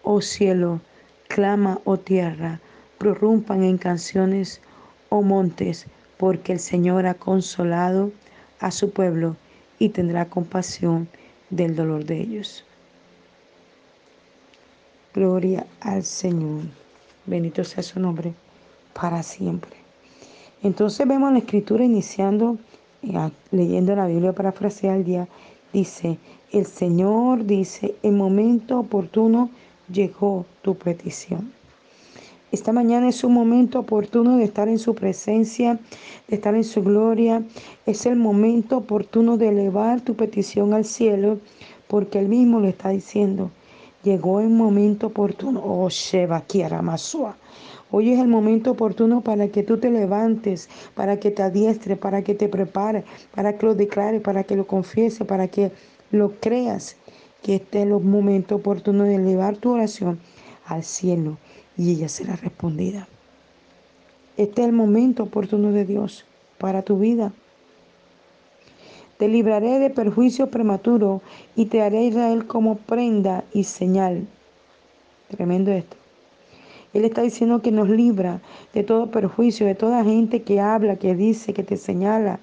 oh 0.03 0.21
cielo, 0.21 0.81
clama, 1.29 1.81
oh 1.85 1.99
tierra, 1.99 2.61
prorrumpan 2.99 3.65
en 3.65 3.79
canciones, 3.79 4.61
oh 5.09 5.23
montes, 5.23 5.87
porque 6.17 6.53
el 6.53 6.61
Señor 6.61 7.07
ha 7.07 7.15
consolado 7.15 8.13
a 8.61 8.71
su 8.71 8.93
pueblo 8.93 9.37
y 9.79 9.89
tendrá 9.89 10.27
compasión 10.27 11.09
del 11.51 11.77
dolor 11.77 12.05
de 12.05 12.21
ellos. 12.21 12.65
Gloria 15.15 15.67
al 15.81 16.05
Señor. 16.05 16.63
Bendito 17.27 17.65
sea 17.65 17.83
su 17.83 18.01
nombre 18.01 18.33
para 18.95 19.23
siempre. 19.23 19.73
Entonces 20.63 21.07
vemos 21.07 21.33
la 21.33 21.39
escritura 21.39 21.85
iniciando, 21.85 22.59
eh, 23.03 23.31
leyendo 23.51 23.95
la 23.97 24.07
Biblia 24.07 24.33
para 24.33 24.53
frasear 24.53 24.99
el 24.99 25.05
día, 25.05 25.29
dice, 25.73 26.19
el 26.53 26.67
Señor 26.67 27.45
dice, 27.45 27.95
en 28.03 28.17
momento 28.17 28.79
oportuno 28.79 29.51
llegó 29.93 30.47
tu 30.63 30.77
petición. 30.77 31.53
Esta 32.53 32.73
mañana 32.73 33.09
es 33.09 33.23
un 33.23 33.33
momento 33.33 33.79
oportuno 33.79 34.37
de 34.37 34.43
estar 34.43 34.69
en 34.69 34.81
su 34.81 34.97
presencia, 34.97 35.79
de 36.27 36.35
estar 36.35 36.57
en 36.57 36.65
su 36.65 36.83
gloria. 36.83 37.45
Es 37.87 38.07
el 38.07 38.17
momento 38.17 38.79
oportuno 38.79 39.37
de 39.37 39.51
elevar 39.51 40.01
tu 40.01 40.17
petición 40.17 40.75
al 40.75 40.85
cielo, 40.85 41.39
porque 41.87 42.19
él 42.19 42.29
mismo 42.29 42.59
lo 42.59 42.67
está 42.67 42.89
diciendo. 42.89 43.53
Llegó 44.03 44.41
el 44.41 44.49
momento 44.49 45.07
oportuno. 45.07 45.63
Oh, 45.65 45.89
Sheba, 45.91 46.43
Masua. 46.83 47.37
Hoy 47.93 48.11
es 48.11 48.19
el 48.19 48.27
momento 48.27 48.73
oportuno 48.73 49.21
para 49.21 49.47
que 49.47 49.63
tú 49.63 49.79
te 49.79 49.89
levantes, 49.89 50.69
para 50.97 51.21
que 51.21 51.31
te 51.31 51.45
adiestres, 51.45 51.99
para 51.99 52.23
que 52.23 52.35
te 52.35 52.49
prepares, 52.49 53.05
para 53.33 53.57
que 53.57 53.67
lo 53.67 53.77
declares, 53.77 54.23
para 54.23 54.43
que 54.43 54.57
lo 54.57 54.67
confieses, 54.67 55.25
para 55.25 55.47
que 55.47 55.71
lo 56.11 56.33
creas. 56.41 56.97
Que 57.43 57.55
este 57.55 57.79
es 57.79 57.87
el 57.87 57.93
momento 58.01 58.57
oportuno 58.57 59.05
de 59.05 59.15
elevar 59.15 59.57
tu 59.57 59.71
oración 59.71 60.19
al 60.67 60.83
cielo 60.83 61.39
y 61.81 61.93
ella 61.93 62.11
será 62.11 62.37
respondida. 62.37 63.09
Este 64.37 64.61
es 64.61 64.69
el 64.69 64.75
momento 64.75 65.23
oportuno 65.23 65.73
de 65.73 65.87
Dios 65.87 66.27
para 66.59 66.83
tu 66.83 66.99
vida. 66.99 67.33
Te 69.17 69.29
libraré 69.29 69.79
de 69.79 69.89
perjuicio 69.89 70.51
prematuro 70.51 71.23
y 71.57 71.67
te 71.67 71.81
haré 71.81 72.05
Israel 72.05 72.47
como 72.47 72.77
prenda 72.77 73.45
y 73.55 73.65
señal. 73.65 74.27
Tremendo 75.29 75.71
esto. 75.71 75.97
Él 76.93 77.07
está 77.07 77.23
diciendo 77.23 77.63
que 77.63 77.73
nos 77.73 77.89
libra 77.89 78.43
de 78.75 78.83
todo 78.83 79.11
perjuicio, 79.11 79.67
de 79.67 79.75
toda 79.75 80.05
gente 80.05 80.43
que 80.43 80.61
habla, 80.61 80.97
que 80.97 81.15
dice, 81.15 81.55
que 81.55 81.63
te 81.63 81.79
señala, 81.79 82.41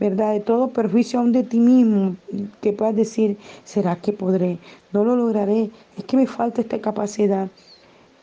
¿verdad? 0.00 0.32
De 0.32 0.40
todo 0.40 0.68
perjuicio 0.68 1.20
aún 1.20 1.32
de 1.32 1.42
ti 1.42 1.60
mismo, 1.60 2.16
que 2.62 2.72
puedas 2.72 2.96
decir, 2.96 3.36
¿será 3.64 3.96
que 3.96 4.14
podré? 4.14 4.56
No 4.94 5.04
lo 5.04 5.14
lograré, 5.14 5.70
es 5.98 6.04
que 6.04 6.16
me 6.16 6.26
falta 6.26 6.62
esta 6.62 6.80
capacidad 6.80 7.50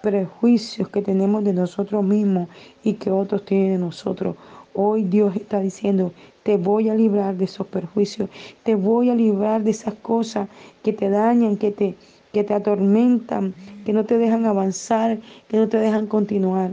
prejuicios 0.04 0.89
que 0.89 1.02
tenemos 1.02 1.46
de 1.46 1.54
nosotros 1.54 2.04
mismos 2.04 2.50
y 2.84 2.96
que 2.96 3.10
otros 3.10 3.46
tienen 3.46 3.72
de 3.72 3.78
nosotros. 3.78 4.36
Hoy 4.74 5.06
Dios 5.06 5.34
está 5.38 5.62
diciendo, 5.62 6.12
te 6.44 6.58
voy 6.58 6.89
a 6.89 6.94
librar 6.94 7.38
de 7.38 7.46
esos 7.46 7.66
perjuicios, 7.68 8.30
te 8.63 8.76
voy 8.76 9.10
a 9.10 9.16
librar 9.16 9.63
de 9.63 9.72
esas 9.72 9.94
cosas 9.94 10.50
que 10.84 10.92
te 10.92 11.10
dañan, 11.10 11.56
que 11.56 11.72
te, 11.72 11.96
que 12.34 12.44
te 12.44 12.54
atormentan, 12.54 13.56
que 13.86 13.94
no 13.94 14.04
te 14.04 14.18
dejan 14.18 14.46
avanzar, 14.46 15.20
que 15.48 15.56
no 15.56 15.70
te 15.70 15.78
dejan 15.78 16.08
continuar. 16.08 16.72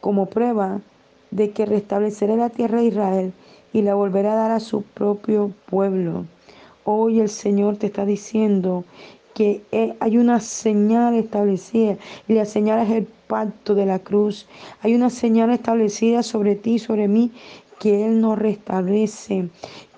Como 0.00 0.24
prueba 0.24 0.80
de 1.30 1.50
que 1.50 1.66
restableceré 1.66 2.38
la 2.38 2.48
tierra 2.48 2.78
de 2.80 2.86
Israel 2.86 3.32
y 3.74 3.82
la 3.82 3.94
volverá 3.94 4.32
a 4.32 4.36
dar 4.36 4.50
a 4.52 4.60
su 4.60 4.80
propio 4.84 5.52
pueblo. 5.66 6.24
Hoy 6.84 7.20
el 7.20 7.28
Señor 7.28 7.76
te 7.76 7.88
está 7.88 8.06
diciendo 8.06 8.84
que 9.34 9.62
eh, 9.72 9.94
hay 10.00 10.18
una 10.18 10.40
señal 10.40 11.14
establecida 11.14 11.96
y 12.28 12.34
la 12.34 12.44
señal 12.44 12.86
es 12.86 12.90
el 12.90 13.06
pacto 13.26 13.74
de 13.74 13.86
la 13.86 13.98
cruz. 13.98 14.46
Hay 14.82 14.94
una 14.94 15.10
señal 15.10 15.50
establecida 15.50 16.22
sobre 16.22 16.56
ti, 16.56 16.78
sobre 16.78 17.08
mí, 17.08 17.30
que 17.78 18.06
Él 18.06 18.20
nos 18.20 18.38
restablece, 18.38 19.48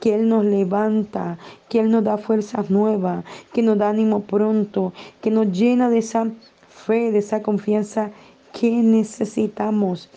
que 0.00 0.14
Él 0.14 0.28
nos 0.28 0.44
levanta, 0.44 1.38
que 1.68 1.80
Él 1.80 1.90
nos 1.90 2.04
da 2.04 2.18
fuerzas 2.18 2.70
nuevas, 2.70 3.24
que 3.52 3.62
nos 3.62 3.78
da 3.78 3.88
ánimo 3.88 4.22
pronto, 4.22 4.92
que 5.20 5.30
nos 5.30 5.50
llena 5.50 5.90
de 5.90 5.98
esa 5.98 6.30
fe, 6.68 7.10
de 7.10 7.18
esa 7.18 7.42
confianza 7.42 8.10
que 8.52 8.70
necesitamos. 8.70 10.08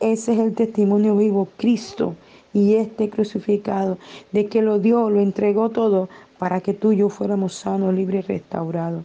Ese 0.00 0.32
es 0.32 0.38
el 0.40 0.54
testimonio 0.54 1.16
vivo, 1.16 1.48
Cristo 1.56 2.16
y 2.54 2.74
este 2.74 3.08
crucificado, 3.08 3.98
de 4.32 4.46
que 4.46 4.62
lo 4.62 4.78
dio, 4.78 5.08
lo 5.08 5.20
entregó 5.20 5.70
todo 5.70 6.08
para 6.42 6.60
que 6.60 6.74
tú 6.74 6.90
y 6.90 6.96
yo 6.96 7.08
fuéramos 7.08 7.54
sanos, 7.54 7.94
libres 7.94 8.24
y 8.24 8.26
restaurados. 8.26 9.04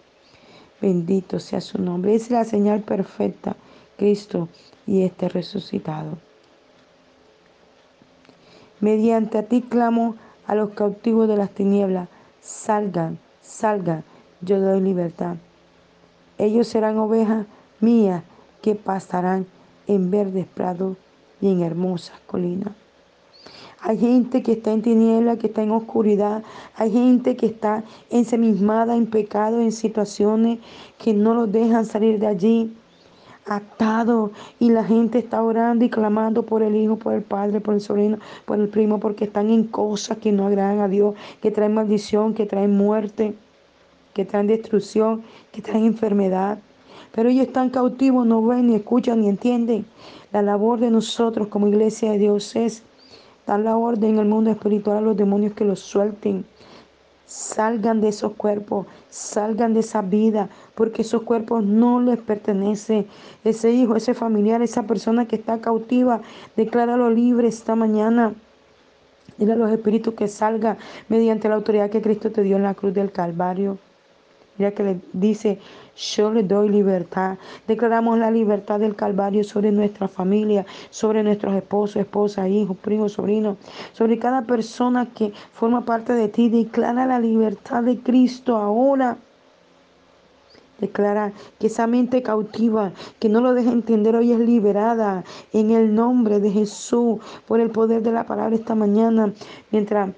Bendito 0.81 1.39
sea 1.39 1.61
su 1.61 1.79
nombre. 1.79 2.15
Es 2.15 2.31
la 2.31 2.43
señal 2.45 2.81
perfecta, 2.81 3.55
Cristo 3.95 4.49
y 4.87 5.03
este 5.03 5.29
resucitado. 5.29 6.17
Mediante 8.79 9.37
a 9.37 9.43
ti 9.43 9.61
clamo 9.61 10.15
a 10.47 10.55
los 10.55 10.71
cautivos 10.71 11.27
de 11.27 11.37
las 11.37 11.51
tinieblas, 11.51 12.09
salgan, 12.41 13.19
salgan, 13.43 14.03
yo 14.41 14.59
doy 14.59 14.81
libertad. 14.81 15.35
Ellos 16.39 16.67
serán 16.67 16.97
ovejas 16.97 17.45
mías 17.79 18.23
que 18.63 18.73
pasarán 18.73 19.45
en 19.85 20.09
verdes 20.09 20.47
prados 20.47 20.97
y 21.39 21.51
en 21.51 21.61
hermosas 21.61 22.19
colinas. 22.25 22.86
Hay 23.79 23.97
gente 23.97 24.41
que 24.41 24.53
está 24.53 24.71
en 24.71 24.81
tiniebla, 24.81 25.37
que 25.37 25.47
está 25.47 25.61
en 25.61 25.71
oscuridad. 25.71 26.43
Hay 26.75 26.91
gente 26.91 27.35
que 27.35 27.45
está 27.45 27.83
ensemismada 28.09 28.95
en 28.95 29.05
pecado, 29.05 29.61
en 29.61 29.71
situaciones 29.71 30.59
que 30.97 31.13
no 31.13 31.33
los 31.33 31.51
dejan 31.51 31.85
salir 31.85 32.19
de 32.19 32.27
allí 32.27 32.75
atado 33.49 34.31
y 34.59 34.69
la 34.69 34.83
gente 34.83 35.19
está 35.19 35.41
orando 35.41 35.85
y 35.85 35.89
clamando 35.89 36.43
por 36.43 36.63
el 36.63 36.75
hijo, 36.75 36.97
por 36.97 37.13
el 37.13 37.21
padre, 37.21 37.61
por 37.61 37.73
el 37.73 37.81
sobrino, 37.81 38.17
por 38.45 38.59
el 38.59 38.67
primo, 38.67 38.99
porque 38.99 39.25
están 39.25 39.49
en 39.49 39.63
cosas 39.65 40.17
que 40.17 40.31
no 40.31 40.47
agradan 40.47 40.79
a 40.79 40.87
Dios, 40.87 41.15
que 41.41 41.51
traen 41.51 41.73
maldición, 41.73 42.33
que 42.33 42.45
traen 42.45 42.75
muerte, 42.75 43.35
que 44.13 44.25
traen 44.25 44.47
destrucción, 44.47 45.23
que 45.51 45.61
traen 45.61 45.85
enfermedad. 45.85 46.59
Pero 47.13 47.29
ellos 47.29 47.47
están 47.47 47.69
cautivos, 47.69 48.25
no 48.27 48.45
ven, 48.45 48.67
ni 48.67 48.75
escuchan, 48.75 49.21
ni 49.21 49.29
entienden. 49.29 49.85
La 50.31 50.41
labor 50.41 50.79
de 50.79 50.91
nosotros 50.91 51.47
como 51.47 51.67
iglesia 51.67 52.11
de 52.11 52.17
Dios 52.17 52.55
es 52.55 52.83
Dar 53.47 53.61
la 53.61 53.77
orden 53.77 54.11
en 54.11 54.19
el 54.19 54.25
mundo 54.27 54.51
espiritual 54.51 54.97
a 54.97 55.01
los 55.01 55.17
demonios 55.17 55.53
que 55.53 55.65
los 55.65 55.79
suelten. 55.79 56.45
Salgan 57.25 58.01
de 58.01 58.09
esos 58.09 58.33
cuerpos, 58.33 58.87
salgan 59.09 59.73
de 59.73 59.79
esa 59.79 60.01
vida, 60.01 60.49
porque 60.75 61.01
esos 61.01 61.23
cuerpos 61.23 61.63
no 61.63 61.99
les 62.01 62.19
pertenecen. 62.19 63.07
Ese 63.43 63.71
hijo, 63.71 63.95
ese 63.95 64.13
familiar, 64.13 64.61
esa 64.61 64.83
persona 64.83 65.27
que 65.27 65.37
está 65.37 65.59
cautiva, 65.59 66.21
decláralo 66.55 67.09
libre 67.09 67.47
esta 67.47 67.75
mañana. 67.75 68.33
Dile 69.37 69.53
a 69.53 69.55
los 69.55 69.71
espíritus 69.71 70.13
que 70.13 70.27
salga 70.27 70.77
mediante 71.09 71.49
la 71.49 71.55
autoridad 71.55 71.89
que 71.89 72.01
Cristo 72.01 72.31
te 72.31 72.43
dio 72.43 72.57
en 72.57 72.63
la 72.63 72.73
cruz 72.73 72.93
del 72.93 73.11
Calvario. 73.11 73.77
Mira 74.57 74.71
que 74.71 74.83
le 74.83 74.99
dice, 75.13 75.59
yo 75.97 76.31
le 76.31 76.43
doy 76.43 76.69
libertad. 76.69 77.37
Declaramos 77.67 78.19
la 78.19 78.31
libertad 78.31 78.79
del 78.79 78.95
Calvario 78.95 79.43
sobre 79.43 79.71
nuestra 79.71 80.07
familia, 80.07 80.65
sobre 80.89 81.23
nuestros 81.23 81.55
esposos, 81.55 81.97
esposas, 81.97 82.47
hijos, 82.47 82.77
primos, 82.77 83.13
sobrinos, 83.13 83.57
sobre 83.93 84.19
cada 84.19 84.43
persona 84.43 85.07
que 85.13 85.33
forma 85.53 85.85
parte 85.85 86.13
de 86.13 86.27
ti. 86.29 86.49
Declara 86.49 87.05
la 87.05 87.19
libertad 87.19 87.83
de 87.83 87.99
Cristo 87.99 88.57
ahora. 88.57 89.17
Declara 90.79 91.33
que 91.59 91.67
esa 91.67 91.87
mente 91.87 92.21
cautiva, 92.21 92.91
que 93.19 93.29
no 93.29 93.41
lo 93.41 93.55
deja 93.55 93.71
entender 93.71 94.15
hoy 94.15 94.31
es 94.31 94.39
liberada 94.39 95.23
en 95.51 95.71
el 95.71 95.95
nombre 95.95 96.39
de 96.39 96.51
Jesús, 96.51 97.17
por 97.47 97.59
el 97.59 97.71
poder 97.71 98.03
de 98.03 98.11
la 98.11 98.27
palabra 98.27 98.55
esta 98.55 98.75
mañana, 98.75 99.33
mientras 99.71 100.11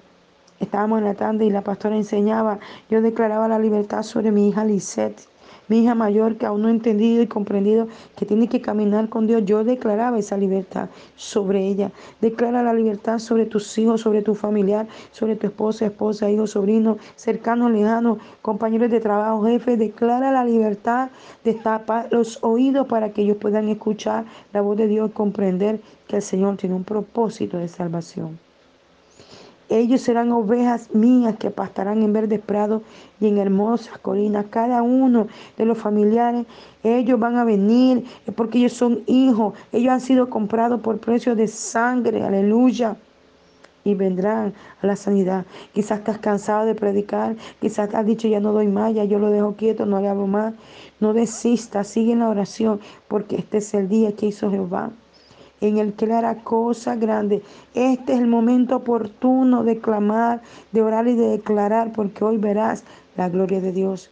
Estábamos 0.60 0.98
en 0.98 1.06
la 1.06 1.14
tanda 1.14 1.42
y 1.42 1.50
la 1.50 1.62
pastora 1.62 1.96
enseñaba, 1.96 2.58
yo 2.90 3.00
declaraba 3.00 3.48
la 3.48 3.58
libertad 3.58 4.02
sobre 4.02 4.30
mi 4.30 4.46
hija 4.48 4.62
Lisette, 4.62 5.26
mi 5.70 5.84
hija 5.84 5.94
mayor 5.94 6.36
que 6.36 6.46
aún 6.46 6.62
no 6.62 6.68
ha 6.68 6.72
entendido 6.72 7.22
y 7.22 7.28
comprendido 7.28 7.86
que 8.16 8.26
tiene 8.26 8.48
que 8.48 8.60
caminar 8.60 9.08
con 9.08 9.28
Dios. 9.28 9.44
Yo 9.44 9.62
declaraba 9.62 10.18
esa 10.18 10.36
libertad 10.36 10.88
sobre 11.14 11.64
ella. 11.64 11.92
Declara 12.20 12.64
la 12.64 12.74
libertad 12.74 13.20
sobre 13.20 13.46
tus 13.46 13.78
hijos, 13.78 14.00
sobre 14.00 14.22
tu 14.22 14.34
familiar, 14.34 14.88
sobre 15.12 15.36
tu 15.36 15.46
esposa, 15.46 15.86
esposa, 15.86 16.28
hijo, 16.28 16.48
sobrino, 16.48 16.98
cercano, 17.14 17.70
lejano, 17.70 18.18
compañeros 18.42 18.90
de 18.90 18.98
trabajo, 18.98 19.44
jefe. 19.44 19.76
Declara 19.76 20.32
la 20.32 20.44
libertad, 20.44 21.10
destapa 21.44 22.06
los 22.10 22.42
oídos 22.42 22.88
para 22.88 23.10
que 23.10 23.22
ellos 23.22 23.36
puedan 23.36 23.68
escuchar 23.68 24.24
la 24.52 24.62
voz 24.62 24.76
de 24.76 24.88
Dios 24.88 25.12
comprender 25.12 25.80
que 26.08 26.16
el 26.16 26.22
Señor 26.22 26.56
tiene 26.56 26.74
un 26.74 26.82
propósito 26.82 27.58
de 27.58 27.68
salvación. 27.68 28.49
Ellos 29.70 30.00
serán 30.00 30.32
ovejas 30.32 30.92
mías 30.92 31.36
que 31.38 31.50
pastarán 31.50 32.02
en 32.02 32.12
verdes 32.12 32.40
prados 32.40 32.82
y 33.20 33.28
en 33.28 33.38
hermosas 33.38 33.98
colinas. 33.98 34.46
Cada 34.50 34.82
uno 34.82 35.28
de 35.56 35.64
los 35.64 35.78
familiares, 35.78 36.44
ellos 36.82 37.20
van 37.20 37.36
a 37.36 37.44
venir 37.44 38.04
porque 38.34 38.58
ellos 38.58 38.72
son 38.72 39.02
hijos. 39.06 39.54
Ellos 39.70 39.92
han 39.92 40.00
sido 40.00 40.28
comprados 40.28 40.80
por 40.80 40.98
precio 40.98 41.36
de 41.36 41.46
sangre. 41.46 42.24
Aleluya 42.24 42.96
y 43.84 43.94
vendrán 43.94 44.54
a 44.82 44.86
la 44.86 44.96
sanidad. 44.96 45.46
Quizás 45.72 46.00
estás 46.00 46.18
cansado 46.18 46.66
de 46.66 46.74
predicar, 46.74 47.36
quizás 47.60 47.94
has 47.94 48.04
dicho 48.04 48.28
ya 48.28 48.40
no 48.40 48.52
doy 48.52 48.66
más, 48.66 48.94
ya 48.94 49.04
yo 49.04 49.18
lo 49.18 49.30
dejo 49.30 49.54
quieto, 49.54 49.86
no 49.86 50.00
le 50.00 50.08
hablo 50.08 50.26
más. 50.26 50.54
No 50.98 51.12
desista, 51.12 51.84
sigue 51.84 52.12
en 52.12 52.18
la 52.18 52.28
oración, 52.28 52.80
porque 53.08 53.36
este 53.36 53.58
es 53.58 53.72
el 53.74 53.88
día 53.88 54.12
que 54.16 54.26
hizo 54.26 54.50
Jehová, 54.50 54.90
en 55.60 55.78
el 55.78 55.92
que 55.94 56.06
le 56.06 56.14
hará 56.14 56.36
cosas 56.36 56.98
grandes. 56.98 57.42
Este 57.74 58.14
es 58.14 58.20
el 58.20 58.26
momento 58.26 58.76
oportuno 58.76 59.64
de 59.64 59.78
clamar, 59.78 60.42
de 60.72 60.82
orar 60.82 61.06
y 61.08 61.14
de 61.14 61.28
declarar, 61.28 61.92
porque 61.92 62.24
hoy 62.24 62.38
verás 62.38 62.84
la 63.16 63.28
gloria 63.28 63.60
de 63.60 63.72
Dios. 63.72 64.10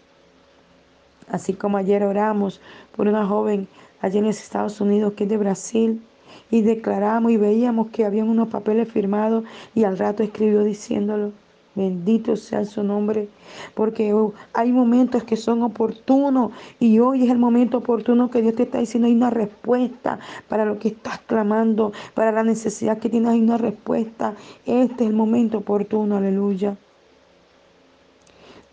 Así 1.30 1.52
como 1.52 1.76
ayer 1.76 2.02
oramos 2.04 2.60
por 2.96 3.06
una 3.06 3.26
joven 3.26 3.68
allí 4.00 4.18
en 4.18 4.26
los 4.26 4.40
Estados 4.40 4.80
Unidos 4.80 5.14
que 5.14 5.24
es 5.24 5.30
de 5.30 5.36
Brasil 5.36 6.02
y 6.50 6.62
declaramos 6.62 7.32
y 7.32 7.36
veíamos 7.36 7.88
que 7.88 8.04
habían 8.04 8.28
unos 8.28 8.48
papeles 8.48 8.90
firmados 8.90 9.44
y 9.74 9.84
al 9.84 9.98
rato 9.98 10.22
escribió 10.22 10.62
diciéndolo. 10.64 11.32
Bendito 11.78 12.34
sea 12.34 12.64
su 12.64 12.82
nombre, 12.82 13.28
porque 13.74 14.12
hay 14.52 14.72
momentos 14.72 15.22
que 15.22 15.36
son 15.36 15.62
oportunos 15.62 16.50
y 16.80 16.98
hoy 16.98 17.22
es 17.22 17.30
el 17.30 17.38
momento 17.38 17.78
oportuno 17.78 18.32
que 18.32 18.42
Dios 18.42 18.56
te 18.56 18.64
está 18.64 18.78
diciendo, 18.78 19.06
hay 19.06 19.14
una 19.14 19.30
respuesta 19.30 20.18
para 20.48 20.64
lo 20.64 20.80
que 20.80 20.88
estás 20.88 21.20
clamando, 21.20 21.92
para 22.14 22.32
la 22.32 22.42
necesidad 22.42 22.98
que 22.98 23.08
tienes, 23.08 23.30
hay 23.30 23.42
una 23.42 23.58
respuesta. 23.58 24.34
Este 24.66 25.04
es 25.04 25.10
el 25.10 25.14
momento 25.14 25.58
oportuno, 25.58 26.16
aleluya. 26.16 26.76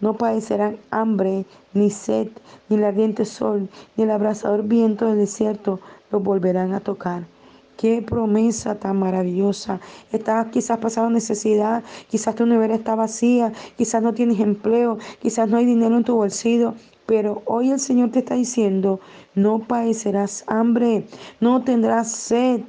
No 0.01 0.15
padecerán 0.15 0.77
hambre, 0.89 1.45
ni 1.75 1.91
sed, 1.91 2.29
ni 2.69 2.77
el 2.77 2.85
ardiente 2.85 3.25
sol, 3.25 3.69
ni 3.95 4.05
el 4.05 4.09
abrasador 4.09 4.63
viento 4.63 5.05
del 5.05 5.19
desierto 5.19 5.79
los 6.09 6.23
volverán 6.23 6.73
a 6.73 6.79
tocar 6.79 7.34
Qué 7.77 8.01
promesa 8.01 8.75
tan 8.75 8.99
maravillosa. 8.99 9.81
Estás 10.11 10.47
quizás 10.47 10.77
pasando 10.77 11.09
necesidad, 11.09 11.83
quizás 12.09 12.35
tu 12.35 12.45
nevera 12.45 12.75
está 12.75 12.95
vacía, 12.95 13.51
quizás 13.77 14.01
no 14.01 14.13
tienes 14.13 14.39
empleo, 14.39 14.97
quizás 15.21 15.49
no 15.49 15.57
hay 15.57 15.65
dinero 15.65 15.97
en 15.97 16.05
tu 16.05 16.15
bolsillo, 16.15 16.73
pero 17.05 17.41
hoy 17.45 17.71
el 17.71 17.79
Señor 17.79 18.11
te 18.11 18.19
está 18.19 18.35
diciendo, 18.35 19.01
no 19.35 19.59
padecerás 19.59 20.45
hambre, 20.47 21.05
no 21.41 21.63
tendrás 21.63 22.11
sed. 22.11 22.61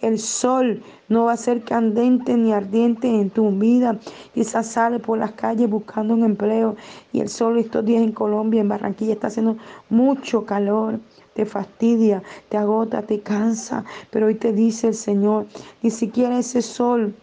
El 0.00 0.18
sol 0.18 0.82
no 1.08 1.24
va 1.26 1.32
a 1.32 1.36
ser 1.36 1.62
candente 1.62 2.36
ni 2.36 2.52
ardiente 2.52 3.08
en 3.08 3.30
tu 3.30 3.50
vida. 3.50 3.98
Quizás 4.34 4.66
sale 4.66 4.98
por 4.98 5.18
las 5.18 5.32
calles 5.32 5.70
buscando 5.70 6.14
un 6.14 6.24
empleo 6.24 6.76
y 7.12 7.20
el 7.20 7.28
sol 7.28 7.58
estos 7.58 7.84
días 7.84 8.02
en 8.02 8.12
Colombia, 8.12 8.60
en 8.60 8.68
Barranquilla, 8.68 9.12
está 9.12 9.28
haciendo 9.28 9.56
mucho 9.90 10.44
calor 10.44 11.00
te 11.34 11.46
fastidia, 11.46 12.22
te 12.48 12.56
agota, 12.56 13.02
te 13.02 13.20
cansa. 13.20 13.84
Pero 14.10 14.26
hoy 14.26 14.34
te 14.34 14.52
dice 14.52 14.88
el 14.88 14.94
Señor, 14.94 15.46
ni 15.82 15.90
siquiera 15.90 16.38
ese 16.38 16.62
sol 16.62 17.14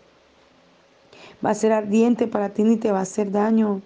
va 1.43 1.51
a 1.51 1.55
ser 1.55 1.71
ardiente 1.71 2.27
para 2.27 2.49
ti 2.49 2.63
ni 2.63 2.77
te 2.77 2.91
va 2.91 2.99
a 2.99 3.03
hacer 3.03 3.31
daño. 3.31 3.81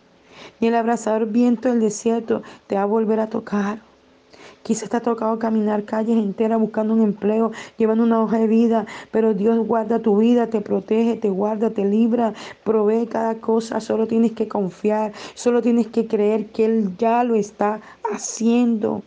Ni 0.59 0.67
el 0.67 0.75
abrasador 0.75 1.27
viento 1.27 1.69
del 1.69 1.79
desierto 1.79 2.41
te 2.67 2.75
va 2.75 2.83
a 2.83 2.85
volver 2.85 3.19
a 3.19 3.29
tocar. 3.29 3.81
Quizás 4.63 4.89
te 4.89 4.97
ha 4.97 5.01
tocado 5.01 5.37
caminar 5.39 5.83
calles 5.83 6.17
enteras 6.17 6.59
buscando 6.59 6.93
un 6.93 7.01
empleo, 7.01 7.51
llevando 7.77 8.03
una 8.03 8.21
hoja 8.21 8.39
de 8.39 8.47
vida, 8.47 8.85
pero 9.11 9.33
Dios 9.33 9.57
guarda 9.67 9.99
tu 9.99 10.17
vida, 10.17 10.47
te 10.47 10.61
protege, 10.61 11.17
te 11.17 11.29
guarda, 11.29 11.69
te 11.69 11.83
libra, 11.83 12.33
provee 12.63 13.05
cada 13.05 13.35
cosa. 13.35 13.81
Solo 13.81 14.07
tienes 14.07 14.31
que 14.31 14.47
confiar, 14.47 15.11
solo 15.33 15.61
tienes 15.61 15.87
que 15.87 16.07
creer 16.07 16.47
que 16.47 16.65
Él 16.65 16.95
ya 16.97 17.25
lo 17.25 17.35
está 17.35 17.81
haciendo 18.09 19.03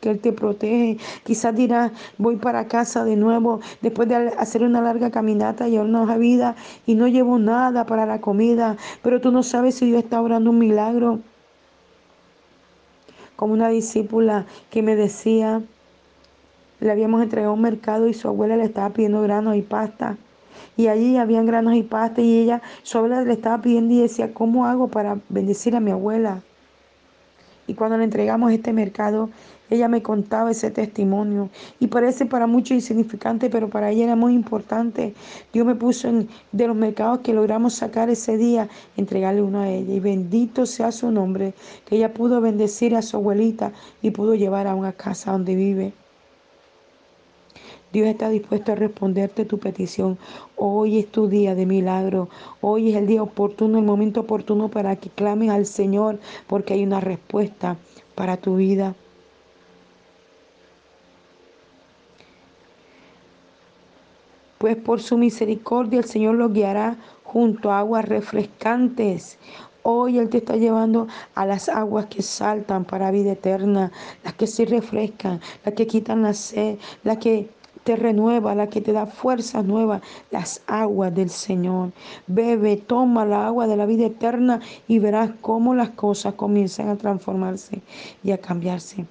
que 0.00 0.10
Él 0.10 0.18
te 0.18 0.32
protege. 0.32 0.98
Quizás 1.24 1.54
dirás, 1.54 1.92
voy 2.18 2.36
para 2.36 2.66
casa 2.66 3.04
de 3.04 3.16
nuevo 3.16 3.60
después 3.82 4.08
de 4.08 4.16
hacer 4.16 4.62
una 4.62 4.80
larga 4.80 5.10
caminata 5.10 5.68
y 5.68 5.78
una 5.78 6.16
vida 6.16 6.56
y 6.86 6.94
no 6.94 7.06
llevo 7.08 7.38
nada 7.38 7.86
para 7.86 8.06
la 8.06 8.20
comida, 8.20 8.76
pero 9.02 9.20
tú 9.20 9.30
no 9.30 9.42
sabes 9.42 9.76
si 9.76 9.86
Dios 9.86 10.02
está 10.02 10.20
orando 10.20 10.50
un 10.50 10.58
milagro. 10.58 11.20
Como 13.36 13.54
una 13.54 13.68
discípula 13.68 14.46
que 14.70 14.82
me 14.82 14.96
decía, 14.96 15.62
le 16.80 16.90
habíamos 16.90 17.22
entregado 17.22 17.54
un 17.54 17.62
mercado 17.62 18.08
y 18.08 18.14
su 18.14 18.28
abuela 18.28 18.56
le 18.56 18.64
estaba 18.64 18.90
pidiendo 18.90 19.22
granos 19.22 19.56
y 19.56 19.62
pasta. 19.62 20.16
Y 20.76 20.88
allí 20.88 21.16
habían 21.16 21.46
granos 21.46 21.74
y 21.74 21.82
pasta 21.82 22.20
y 22.20 22.38
ella, 22.38 22.62
su 22.82 22.98
abuela 22.98 23.22
le 23.22 23.32
estaba 23.32 23.60
pidiendo 23.62 23.94
y 23.94 24.00
decía, 24.00 24.34
¿cómo 24.34 24.66
hago 24.66 24.88
para 24.88 25.18
bendecir 25.28 25.76
a 25.76 25.80
mi 25.80 25.90
abuela? 25.90 26.42
Y 27.70 27.74
cuando 27.74 27.96
le 27.96 28.02
entregamos 28.02 28.50
este 28.50 28.72
mercado, 28.72 29.30
ella 29.70 29.86
me 29.86 30.02
contaba 30.02 30.50
ese 30.50 30.72
testimonio 30.72 31.50
y 31.78 31.86
parece 31.86 32.26
para 32.26 32.48
muchos 32.48 32.72
insignificante, 32.72 33.48
pero 33.48 33.70
para 33.70 33.90
ella 33.90 34.06
era 34.06 34.16
muy 34.16 34.34
importante. 34.34 35.14
Dios 35.52 35.64
me 35.64 35.76
puso 35.76 36.08
en 36.08 36.28
de 36.50 36.66
los 36.66 36.74
mercados 36.74 37.20
que 37.20 37.32
logramos 37.32 37.74
sacar 37.74 38.10
ese 38.10 38.36
día, 38.36 38.68
entregarle 38.96 39.42
uno 39.42 39.60
a 39.60 39.68
ella. 39.68 39.94
Y 39.94 40.00
bendito 40.00 40.66
sea 40.66 40.90
su 40.90 41.12
nombre, 41.12 41.54
que 41.86 41.94
ella 41.94 42.12
pudo 42.12 42.40
bendecir 42.40 42.96
a 42.96 43.02
su 43.02 43.18
abuelita 43.18 43.70
y 44.02 44.10
pudo 44.10 44.34
llevar 44.34 44.66
a 44.66 44.74
una 44.74 44.92
casa 44.92 45.30
donde 45.30 45.54
vive. 45.54 45.99
Dios 47.92 48.06
está 48.06 48.28
dispuesto 48.28 48.72
a 48.72 48.76
responderte 48.76 49.44
tu 49.44 49.58
petición. 49.58 50.18
Hoy 50.56 50.98
es 50.98 51.10
tu 51.10 51.28
día 51.28 51.54
de 51.54 51.66
milagro. 51.66 52.28
Hoy 52.60 52.90
es 52.90 52.96
el 52.96 53.06
día 53.06 53.22
oportuno, 53.22 53.78
el 53.78 53.84
momento 53.84 54.20
oportuno 54.20 54.68
para 54.68 54.96
que 54.96 55.10
clames 55.10 55.50
al 55.50 55.66
Señor, 55.66 56.18
porque 56.46 56.74
hay 56.74 56.84
una 56.84 57.00
respuesta 57.00 57.76
para 58.14 58.36
tu 58.36 58.56
vida. 58.56 58.94
pues 64.60 64.76
por 64.76 65.00
su 65.00 65.16
misericordia 65.16 66.00
el 66.00 66.04
Señor 66.04 66.34
los 66.34 66.52
guiará 66.52 66.98
junto 67.24 67.72
a 67.72 67.78
aguas 67.78 68.04
refrescantes. 68.04 69.38
Hoy 69.82 70.18
Él 70.18 70.28
te 70.28 70.36
está 70.36 70.56
llevando 70.56 71.08
a 71.34 71.46
las 71.46 71.70
aguas 71.70 72.06
que 72.06 72.20
saltan 72.20 72.84
para 72.84 73.10
vida 73.10 73.32
eterna, 73.32 73.90
las 74.22 74.34
que 74.34 74.46
se 74.46 74.66
refrescan, 74.66 75.40
las 75.64 75.72
que 75.72 75.86
quitan 75.86 76.22
la 76.22 76.34
sed, 76.34 76.76
las 77.04 77.16
que 77.16 77.48
te 77.84 77.96
renueva, 77.96 78.54
la 78.54 78.68
que 78.68 78.80
te 78.80 78.92
da 78.92 79.06
fuerzas 79.06 79.64
nuevas, 79.64 80.02
las 80.30 80.62
aguas 80.66 81.14
del 81.14 81.30
Señor. 81.30 81.92
Bebe, 82.26 82.76
toma 82.76 83.24
la 83.24 83.46
agua 83.46 83.66
de 83.66 83.76
la 83.76 83.86
vida 83.86 84.06
eterna 84.06 84.60
y 84.88 84.98
verás 84.98 85.30
cómo 85.40 85.74
las 85.74 85.90
cosas 85.90 86.34
comienzan 86.34 86.88
a 86.88 86.96
transformarse 86.96 87.80
y 88.22 88.32
a 88.32 88.38
cambiarse 88.38 89.06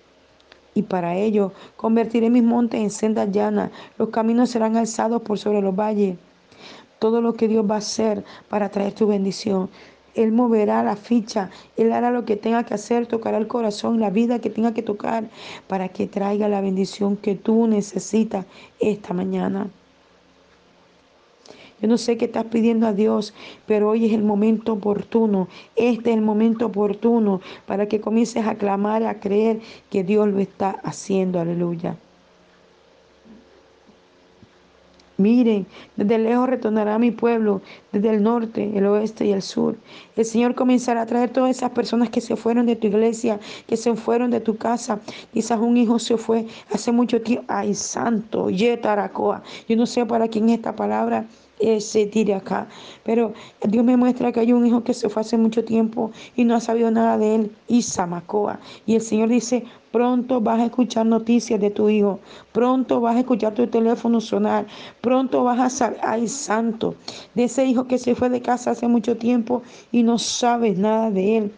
y 0.80 0.84
para 0.84 1.16
ello 1.16 1.52
convertiré 1.76 2.30
mis 2.30 2.44
montes 2.44 2.80
en 2.80 2.90
sendas 2.90 3.32
llanas, 3.32 3.72
los 3.98 4.10
caminos 4.10 4.50
serán 4.50 4.78
alzados 4.78 5.22
por 5.22 5.38
sobre 5.38 5.62
los 5.62 5.76
valles. 5.76 6.18
Todo 7.00 7.22
lo 7.22 7.34
que 7.34 7.48
Dios 7.48 7.70
va 7.70 7.76
a 7.76 7.80
hacer 7.80 8.24
para 8.50 8.70
traer 8.70 8.94
tu 8.94 9.08
bendición. 9.08 9.70
Él 10.16 10.32
moverá 10.32 10.84
la 10.84 10.96
ficha, 10.96 11.50
Él 11.78 11.92
hará 11.92 12.12
lo 12.12 12.26
que 12.26 12.36
tenga 12.36 12.64
que 12.64 12.74
hacer, 12.74 13.08
tocará 13.08 13.38
el 13.38 13.48
corazón, 13.48 14.00
la 14.00 14.10
vida 14.10 14.40
que 14.40 14.50
tenga 14.50 14.74
que 14.74 14.82
tocar 14.82 15.30
para 15.68 15.90
que 15.90 16.08
traiga 16.08 16.48
la 16.48 16.62
bendición 16.62 17.18
que 17.18 17.36
tú 17.36 17.68
necesitas 17.68 18.46
esta 18.80 19.14
mañana. 19.14 19.70
Yo 21.82 21.88
no 21.88 21.98
sé 21.98 22.18
qué 22.18 22.26
estás 22.26 22.46
pidiendo 22.46 22.88
a 22.88 22.94
Dios, 22.94 23.34
pero 23.66 23.90
hoy 23.90 24.06
es 24.06 24.14
el 24.14 24.24
momento 24.24 24.74
oportuno. 24.74 25.48
Este 25.78 26.10
es 26.10 26.18
el 26.18 26.22
momento 26.22 26.66
oportuno 26.66 27.40
para 27.66 27.88
que 27.88 28.02
comiences 28.02 28.46
a 28.46 28.56
clamar, 28.56 29.04
a 29.04 29.20
creer 29.20 29.62
que 29.90 30.04
Dios 30.04 30.28
lo 30.28 30.40
está 30.40 30.72
haciendo. 30.84 31.40
Aleluya. 31.40 31.96
Miren, 35.20 35.68
desde 35.98 36.18
lejos 36.18 36.48
retornará 36.48 36.98
mi 36.98 37.12
pueblo, 37.12 37.62
desde 37.92 38.10
el 38.12 38.24
norte, 38.24 38.72
el 38.74 38.86
oeste 38.86 39.26
y 39.26 39.34
el 39.34 39.42
sur. 39.42 39.76
El 40.16 40.24
Señor 40.24 40.56
comenzará 40.56 41.02
a 41.02 41.06
traer 41.06 41.30
todas 41.30 41.58
esas 41.58 41.72
personas 41.72 42.10
que 42.10 42.22
se 42.22 42.38
fueron 42.38 42.66
de 42.66 42.78
tu 42.78 42.88
iglesia, 42.88 43.38
que 43.68 43.76
se 43.76 43.94
fueron 43.96 44.32
de 44.32 44.40
tu 44.40 44.56
casa. 44.56 45.02
Quizás 45.34 45.60
un 45.60 45.76
hijo 45.76 46.00
se 46.00 46.16
fue 46.16 46.48
hace 46.72 46.94
mucho 46.94 47.22
tiempo. 47.22 47.44
Ay, 47.50 47.74
santo, 47.74 48.50
yetaracoa. 48.50 49.44
Yo 49.68 49.76
no 49.76 49.86
sé 49.86 50.06
para 50.06 50.30
quién 50.30 50.48
es 50.48 50.56
esta 50.56 50.74
palabra 50.74 51.26
acá. 52.36 52.68
Pero 53.04 53.34
Dios 53.68 53.84
me 53.84 53.98
muestra 53.98 54.32
que 54.32 54.40
hay 54.40 54.54
un 54.54 54.66
hijo 54.66 54.84
que 54.84 54.94
se 54.94 55.10
fue 55.10 55.22
hace 55.22 55.38
mucho 55.38 55.64
tiempo 55.64 56.12
y 56.36 56.44
no 56.44 56.56
ha 56.56 56.60
sabido 56.60 56.92
nada 56.92 57.18
de 57.18 57.36
él, 57.36 57.52
y 57.68 57.82
Samacoa. 57.82 58.60
Y 58.86 58.96
el 58.96 59.02
Señor 59.02 59.30
dice, 59.30 59.64
pronto 59.92 60.40
vas 60.40 60.60
a 60.60 60.66
escuchar 60.66 61.06
noticias 61.06 61.60
de 61.60 61.70
tu 61.70 61.90
hijo, 61.90 62.20
pronto 62.52 63.02
vas 63.02 63.16
a 63.16 63.20
escuchar 63.20 63.54
tu 63.54 63.66
teléfono 63.68 64.22
sonar, 64.22 64.68
pronto 65.02 65.44
vas 65.44 65.60
a 65.60 65.70
saber, 65.70 66.00
ay 66.04 66.28
santo, 66.28 66.96
de 67.36 67.46
ese 67.46 67.66
hijo 67.66 67.88
que 67.88 67.98
se 67.98 68.16
fue 68.16 68.30
de 68.30 68.42
casa 68.42 68.72
hace 68.72 68.88
mucho 68.88 69.18
tiempo 69.18 69.62
y 69.92 70.04
no 70.04 70.18
sabes 70.18 70.78
nada 70.78 71.10
de 71.12 71.38
él. 71.38 71.52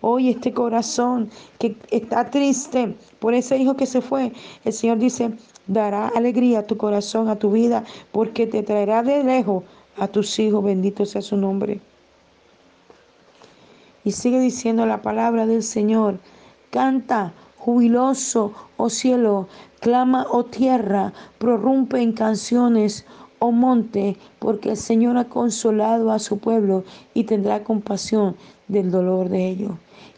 Hoy 0.00 0.30
este 0.30 0.52
corazón 0.52 1.30
que 1.58 1.76
está 1.90 2.28
triste 2.30 2.94
por 3.18 3.34
ese 3.34 3.56
hijo 3.56 3.76
que 3.76 3.86
se 3.86 4.00
fue, 4.00 4.32
el 4.64 4.72
Señor 4.72 4.98
dice, 4.98 5.30
dará 5.66 6.08
alegría 6.08 6.60
a 6.60 6.66
tu 6.66 6.76
corazón, 6.76 7.28
a 7.28 7.36
tu 7.36 7.50
vida, 7.50 7.84
porque 8.12 8.46
te 8.46 8.62
traerá 8.62 9.02
de 9.02 9.24
lejos 9.24 9.64
a 9.98 10.08
tus 10.08 10.38
hijos, 10.38 10.62
bendito 10.62 11.06
sea 11.06 11.22
su 11.22 11.36
nombre. 11.36 11.80
Y 14.04 14.12
sigue 14.12 14.38
diciendo 14.38 14.86
la 14.86 15.02
palabra 15.02 15.46
del 15.46 15.62
Señor. 15.62 16.18
Canta, 16.70 17.32
jubiloso, 17.58 18.52
oh 18.76 18.90
cielo, 18.90 19.48
clama, 19.80 20.26
oh 20.30 20.44
tierra, 20.44 21.12
prorrumpe 21.38 22.00
en 22.00 22.12
canciones, 22.12 23.06
oh 23.38 23.50
monte, 23.50 24.16
porque 24.38 24.70
el 24.70 24.76
Señor 24.76 25.16
ha 25.16 25.24
consolado 25.24 26.12
a 26.12 26.18
su 26.18 26.38
pueblo 26.38 26.84
y 27.14 27.24
tendrá 27.24 27.64
compasión 27.64 28.36
del 28.68 28.90
dolor 28.90 29.28
de 29.28 29.48
ellos. 29.48 29.72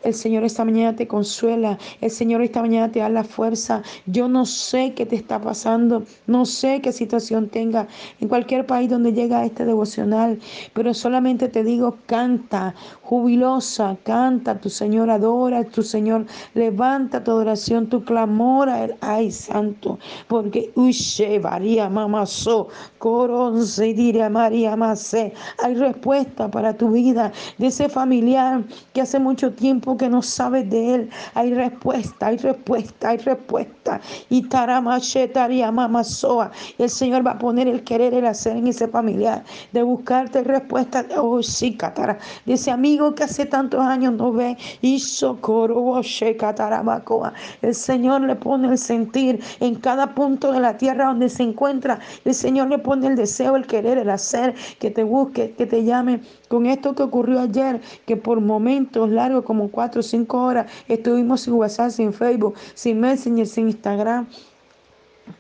El 0.05 0.15
Señor 0.15 0.45
esta 0.45 0.65
mañana 0.65 0.95
te 0.95 1.09
consuela. 1.09 1.79
El 2.01 2.11
Señor 2.11 2.43
esta 2.43 2.63
mañana 2.63 2.91
te 2.91 3.01
da 3.01 3.09
la 3.09 3.25
fuerza. 3.25 3.83
Yo 4.07 4.29
no 4.29 4.47
sé 4.47 4.95
qué 4.95 5.07
te 5.07 5.17
está 5.17 5.41
pasando. 5.41 6.05
No 6.27 6.47
sé 6.47 6.81
qué 6.81 6.93
situación 6.93 7.49
tenga 7.49 7.89
en 8.21 8.29
cualquier 8.29 8.65
país 8.65 8.89
donde 8.89 9.13
llega 9.13 9.45
este 9.45 9.65
devocional. 9.65 10.39
Pero 10.73 10.95
solamente 10.95 11.49
te 11.49 11.65
digo, 11.65 11.97
canta, 12.07 12.75
jubilosa, 13.03 13.97
canta. 14.05 14.61
Tu 14.61 14.71
Señor 14.71 15.11
adora, 15.11 15.65
tu 15.65 15.83
Señor 15.83 16.27
levanta 16.55 17.25
tu 17.25 17.33
adoración, 17.33 17.89
tu 17.89 18.05
clamor 18.05 18.69
a 18.69 18.85
Él. 18.85 18.95
Ay, 19.01 19.33
santo. 19.33 19.99
Porque, 20.29 20.71
uy, 20.77 20.97
María 21.43 21.89
mamaso, 21.89 22.69
coron 22.99 23.67
se 23.67 23.95
dirá 23.95 24.29
María 24.29 24.77
Macé. 24.77 25.33
Hay 25.63 25.75
respuesta 25.75 26.51
para 26.51 26.77
tu 26.77 26.93
vida 26.93 27.33
de 27.59 27.67
ese 27.67 27.89
familiar 27.89 28.38
que 28.93 29.01
hace 29.01 29.19
mucho 29.19 29.53
tiempo 29.53 29.97
que 29.97 30.09
no 30.09 30.23
sabes 30.23 30.69
de 30.71 30.95
Él, 30.95 31.11
hay 31.35 31.55
respuesta, 31.55 32.27
hay 32.29 32.37
respuesta, 32.37 33.11
hay 33.11 33.19
respuesta. 33.19 34.01
Y 34.29 34.43
mamasoa. 35.73 36.51
El 36.79 36.91
Señor 36.91 37.27
va 37.27 37.33
a 37.33 37.39
poner 37.39 37.69
el 37.69 37.85
querer, 37.85 38.15
el 38.15 38.27
hacer 38.27 38.57
en 38.57 38.67
ese 38.67 38.89
familiar, 38.89 39.45
de 39.73 39.83
buscarte 39.83 40.43
respuesta. 40.45 41.05
Oh, 41.17 41.43
sí, 41.43 41.77
catara. 41.77 42.19
De 42.45 42.55
ese 42.55 42.71
amigo 42.71 43.15
que 43.15 43.25
hace 43.25 43.47
tantos 43.47 43.81
años 43.81 44.15
no 44.15 44.33
ve. 44.33 44.57
Y 44.81 44.99
socorro, 44.99 46.01
El 47.63 47.75
Señor 47.75 48.21
le 48.23 48.37
pone 48.37 48.69
el 48.69 48.79
sentir 48.79 49.43
en 49.61 49.75
cada 49.77 50.15
punto 50.15 50.53
de 50.53 50.61
la 50.61 50.77
tierra 50.77 51.07
donde 51.07 51.29
se 51.29 51.43
encuentra. 51.43 51.99
El 52.25 52.35
Señor 52.35 52.69
le 52.69 52.79
pone 52.79 53.07
el 53.07 53.17
deseo, 53.17 53.57
el 53.57 53.67
querer, 53.67 53.99
el 53.99 54.11
hacer, 54.11 54.55
que 54.79 54.91
te 54.91 55.05
busque, 55.05 55.53
que 55.53 55.67
te 55.67 55.85
llame. 55.85 56.21
Con 56.49 56.67
esto 56.67 56.95
que 56.95 57.03
ocurrió 57.03 57.41
ayer, 57.41 57.81
que 58.07 58.17
por 58.17 58.41
momentos 58.41 59.11
largos, 59.11 59.45
como 59.45 59.71
cuatro 59.71 60.01
o 60.01 60.03
cinco 60.03 60.43
horas, 60.43 60.71
estuvimos 60.89 61.43
sin 61.43 61.55
WhatsApp, 61.55 61.91
sin 61.91 62.13
Facebook, 62.13 62.55
sin 62.75 63.01
Messenger, 63.01 63.47
sin 63.47 63.69
Instagram 63.69 64.27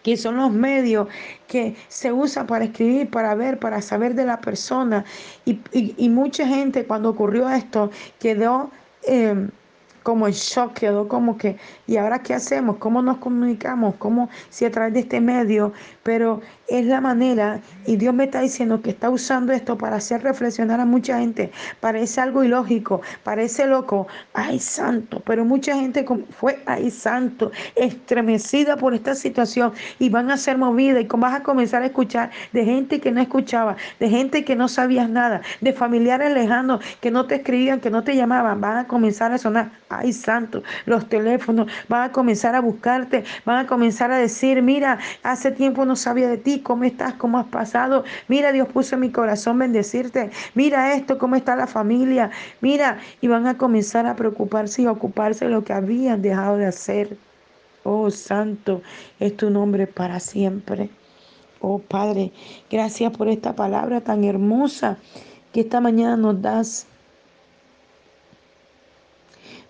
que 0.02 0.16
son 0.16 0.36
los 0.36 0.52
medios 0.52 1.08
que 1.46 1.74
se 1.88 2.12
usan 2.12 2.46
para 2.46 2.66
escribir, 2.66 3.10
para 3.10 3.34
ver, 3.34 3.58
para 3.58 3.80
saber 3.82 4.14
de 4.14 4.24
la 4.24 4.40
persona. 4.40 5.04
Y, 5.44 6.08
mucha 6.08 6.46
gente 6.46 6.86
cuando 6.86 7.10
ocurrió 7.10 7.48
esto 7.48 7.90
quedó 8.18 8.70
eh, 9.06 9.48
como 10.02 10.26
en 10.26 10.32
shock, 10.32 10.72
quedó 10.74 11.06
como 11.08 11.36
que, 11.36 11.56
¿y 11.86 11.96
ahora 11.96 12.22
qué 12.22 12.34
hacemos? 12.34 12.76
¿Cómo 12.78 13.02
nos 13.02 13.18
comunicamos? 13.18 13.96
¿Cómo 13.96 14.30
si 14.48 14.64
a 14.64 14.70
través 14.70 14.94
de 14.94 15.00
este 15.00 15.20
medio? 15.20 15.72
Pero 16.08 16.40
es 16.68 16.86
la 16.86 17.02
manera, 17.02 17.60
y 17.84 17.96
Dios 17.96 18.14
me 18.14 18.24
está 18.24 18.40
diciendo 18.40 18.80
que 18.80 18.88
está 18.88 19.10
usando 19.10 19.52
esto 19.52 19.76
para 19.76 19.96
hacer 19.96 20.22
reflexionar 20.22 20.80
a 20.80 20.86
mucha 20.86 21.18
gente. 21.18 21.50
Parece 21.80 22.22
algo 22.22 22.42
ilógico, 22.42 23.02
parece 23.24 23.66
loco, 23.66 24.06
ay 24.32 24.58
santo, 24.58 25.22
pero 25.26 25.44
mucha 25.44 25.74
gente 25.74 26.06
fue, 26.30 26.62
ay 26.64 26.90
santo, 26.90 27.52
estremecida 27.76 28.78
por 28.78 28.94
esta 28.94 29.14
situación 29.14 29.74
y 29.98 30.08
van 30.08 30.30
a 30.30 30.38
ser 30.38 30.56
movidas 30.56 31.02
y 31.02 31.08
vas 31.10 31.34
a 31.34 31.42
comenzar 31.42 31.82
a 31.82 31.86
escuchar 31.86 32.30
de 32.54 32.64
gente 32.64 33.00
que 33.00 33.10
no 33.10 33.20
escuchaba, 33.20 33.76
de 34.00 34.08
gente 34.08 34.46
que 34.46 34.56
no 34.56 34.68
sabías 34.68 35.10
nada, 35.10 35.42
de 35.60 35.74
familiares 35.74 36.32
lejanos 36.32 36.82
que 37.02 37.10
no 37.10 37.26
te 37.26 37.34
escribían, 37.34 37.80
que 37.80 37.90
no 37.90 38.02
te 38.02 38.16
llamaban, 38.16 38.62
van 38.62 38.78
a 38.78 38.86
comenzar 38.86 39.32
a 39.32 39.36
sonar 39.36 39.72
ay 39.90 40.12
santo, 40.12 40.62
los 40.86 41.08
teléfonos 41.08 41.70
van 41.88 42.10
a 42.10 42.12
comenzar 42.12 42.54
a 42.54 42.60
buscarte, 42.60 43.24
van 43.44 43.64
a 43.64 43.66
comenzar 43.66 44.10
a 44.10 44.18
decir, 44.18 44.62
mira, 44.62 44.98
hace 45.22 45.50
tiempo 45.50 45.84
no 45.84 45.96
sabía 45.98 46.28
de 46.28 46.38
ti, 46.38 46.60
¿cómo 46.60 46.84
estás? 46.84 47.14
¿Cómo 47.14 47.38
has 47.38 47.46
pasado? 47.46 48.04
Mira, 48.28 48.52
Dios 48.52 48.68
puso 48.68 48.94
en 48.94 49.02
mi 49.02 49.10
corazón 49.10 49.58
bendecirte, 49.58 50.30
mira 50.54 50.94
esto, 50.94 51.18
¿cómo 51.18 51.36
está 51.36 51.56
la 51.56 51.66
familia? 51.66 52.30
Mira, 52.60 52.98
y 53.20 53.28
van 53.28 53.46
a 53.46 53.58
comenzar 53.58 54.06
a 54.06 54.16
preocuparse 54.16 54.82
y 54.82 54.86
a 54.86 54.92
ocuparse 54.92 55.44
de 55.44 55.50
lo 55.50 55.64
que 55.64 55.72
habían 55.72 56.22
dejado 56.22 56.56
de 56.56 56.66
hacer. 56.66 57.16
Oh, 57.84 58.10
santo, 58.10 58.82
es 59.20 59.36
tu 59.36 59.50
nombre 59.50 59.86
para 59.86 60.20
siempre. 60.20 60.90
Oh 61.60 61.78
Padre, 61.78 62.32
gracias 62.70 63.16
por 63.16 63.28
esta 63.28 63.54
palabra 63.56 64.00
tan 64.00 64.24
hermosa 64.24 64.98
que 65.52 65.60
esta 65.60 65.80
mañana 65.80 66.16
nos 66.16 66.40
das 66.40 66.86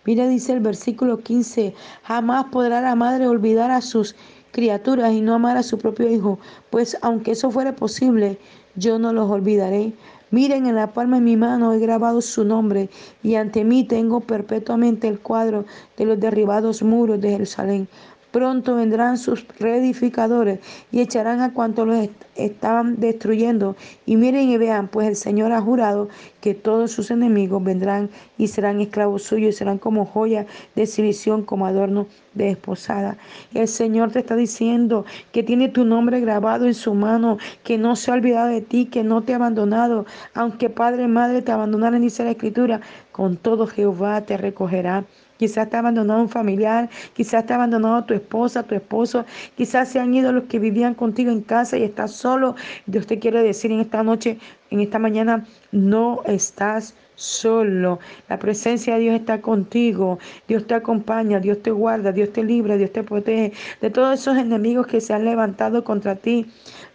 Mira, 0.09 0.27
dice 0.27 0.55
el 0.55 0.61
versículo 0.61 1.19
15, 1.19 1.75
jamás 2.03 2.47
podrá 2.47 2.81
la 2.81 2.95
madre 2.95 3.29
olvidar 3.29 3.71
a 3.71 3.83
sus 3.83 4.17
criaturas 4.51 5.13
y 5.13 5.21
no 5.21 5.35
amar 5.35 5.57
a 5.57 5.63
su 5.63 5.79
propio 5.79 6.09
hijo, 6.09 6.39
pues 6.71 6.97
aunque 7.03 7.33
eso 7.33 7.51
fuera 7.51 7.75
posible, 7.75 8.39
yo 8.77 8.99
no 8.99 9.13
los 9.13 9.31
olvidaré. 9.31 9.93
Miren, 10.31 10.67
en 10.67 10.75
la 10.75 10.93
palma 10.93 11.17
de 11.17 11.23
mi 11.23 11.37
mano 11.37 11.73
he 11.73 11.79
grabado 11.79 12.21
su 12.21 12.45
nombre 12.45 12.91
y 13.23 13.37
ante 13.37 13.65
mí 13.65 13.85
tengo 13.85 14.21
perpetuamente 14.21 15.09
el 15.09 15.21
cuadro 15.21 15.65
de 15.97 16.05
los 16.05 16.21
derribados 16.21 16.83
muros 16.83 17.21
de 17.21 17.31
Jerusalén. 17.31 17.89
Pronto 18.31 18.75
vendrán 18.75 19.17
sus 19.17 19.47
reedificadores 19.59 20.61
y 20.93 21.01
echarán 21.01 21.41
a 21.41 21.55
cuantos 21.55 21.87
los 21.87 22.09
estaban 22.37 23.01
destruyendo. 23.01 23.75
Y 24.05 24.17
miren 24.17 24.51
y 24.51 24.59
vean, 24.59 24.89
pues 24.89 25.09
el 25.09 25.17
Señor 25.17 25.53
ha 25.53 25.63
jurado 25.63 26.09
que 26.43 26.55
todos 26.55 26.93
sus 26.93 27.11
enemigos 27.11 27.65
vendrán 27.65 28.11
y 28.37 28.49
serán 28.49 28.81
esclavos 28.81 29.23
suyos 29.23 29.55
y 29.55 29.59
serán 29.59 29.79
como 29.79 30.05
joya 30.05 30.47
de 30.75 30.83
exhibición, 30.83 31.43
como 31.43 31.67
adorno 31.67 32.07
de 32.35 32.51
esposada. 32.51 33.17
El 33.55 33.67
Señor 33.67 34.13
te 34.13 34.19
está 34.19 34.37
diciendo 34.37 35.07
que 35.33 35.43
tiene 35.43 35.69
tu 35.71 35.85
nombre 35.85 36.21
grabado 36.21 36.67
en 36.67 36.75
su 36.75 36.95
mano, 36.95 37.39
que 37.65 37.79
no 37.79 37.97
se 37.97 38.11
ha 38.11 38.15
olvidado 38.15 38.49
de 38.49 38.61
ti, 38.61 38.87
que 38.87 39.05
no 39.05 39.23
te 39.23 39.33
ha 39.33 39.37
abandonado. 39.37 40.05
Aunque 40.35 40.69
padre 40.69 41.05
y 41.05 41.09
madre 41.09 41.41
te 41.43 41.53
abandonaran, 41.53 42.03
dice 42.03 42.25
la 42.25 42.33
Escritura, 42.33 42.81
con 43.11 43.37
todo 43.37 43.67
Jehová 43.67 44.21
te 44.21 44.37
recogerá. 44.37 45.05
Quizás 45.39 45.71
te 45.71 45.77
ha 45.77 45.79
abandonado 45.79 46.21
un 46.21 46.29
familiar, 46.29 46.91
quizás 47.15 47.47
te 47.47 47.53
ha 47.53 47.57
abandonado 47.57 48.05
tu 48.05 48.15
esposa, 48.15 48.65
tu 48.65 48.75
esposo, 48.75 49.25
quizás 49.57 49.89
se 49.89 50.01
han 50.01 50.13
ido 50.13 50.33
los 50.33 50.45
que 50.45 50.59
vivían 50.59 50.95
contigo 50.95 51.31
en 51.31 51.43
casa 51.43 51.79
y 51.79 51.85
estás 51.85 52.13
solo. 52.13 52.57
Dios 52.87 53.07
te 53.07 53.19
quiere 53.19 53.43
decir 53.43 53.71
en 53.71 53.81
esta 53.81 54.03
noche, 54.03 54.39
en 54.71 54.81
esta 54.81 54.99
mañana, 54.99 55.47
no 55.73 56.23
estás 56.27 56.95
solo. 57.15 57.99
La 58.29 58.39
presencia 58.39 58.95
de 58.95 59.01
Dios 59.01 59.15
está 59.17 59.41
contigo. 59.41 60.19
Dios 60.47 60.67
te 60.67 60.75
acompaña, 60.75 61.41
Dios 61.41 61.63
te 61.63 61.71
guarda, 61.71 62.13
Dios 62.13 62.33
te 62.33 62.43
libra, 62.45 62.77
Dios 62.77 62.93
te 62.93 63.03
protege 63.03 63.53
de 63.81 63.91
todos 63.91 64.21
esos 64.21 64.37
enemigos 64.39 64.87
que 64.87 65.01
se 65.01 65.13
han 65.15 65.25
levantado 65.25 65.85
contra 65.85 66.17
ti. 66.17 66.47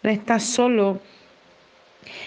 No 0.01 0.09
estás 0.09 0.43
solo. 0.43 0.99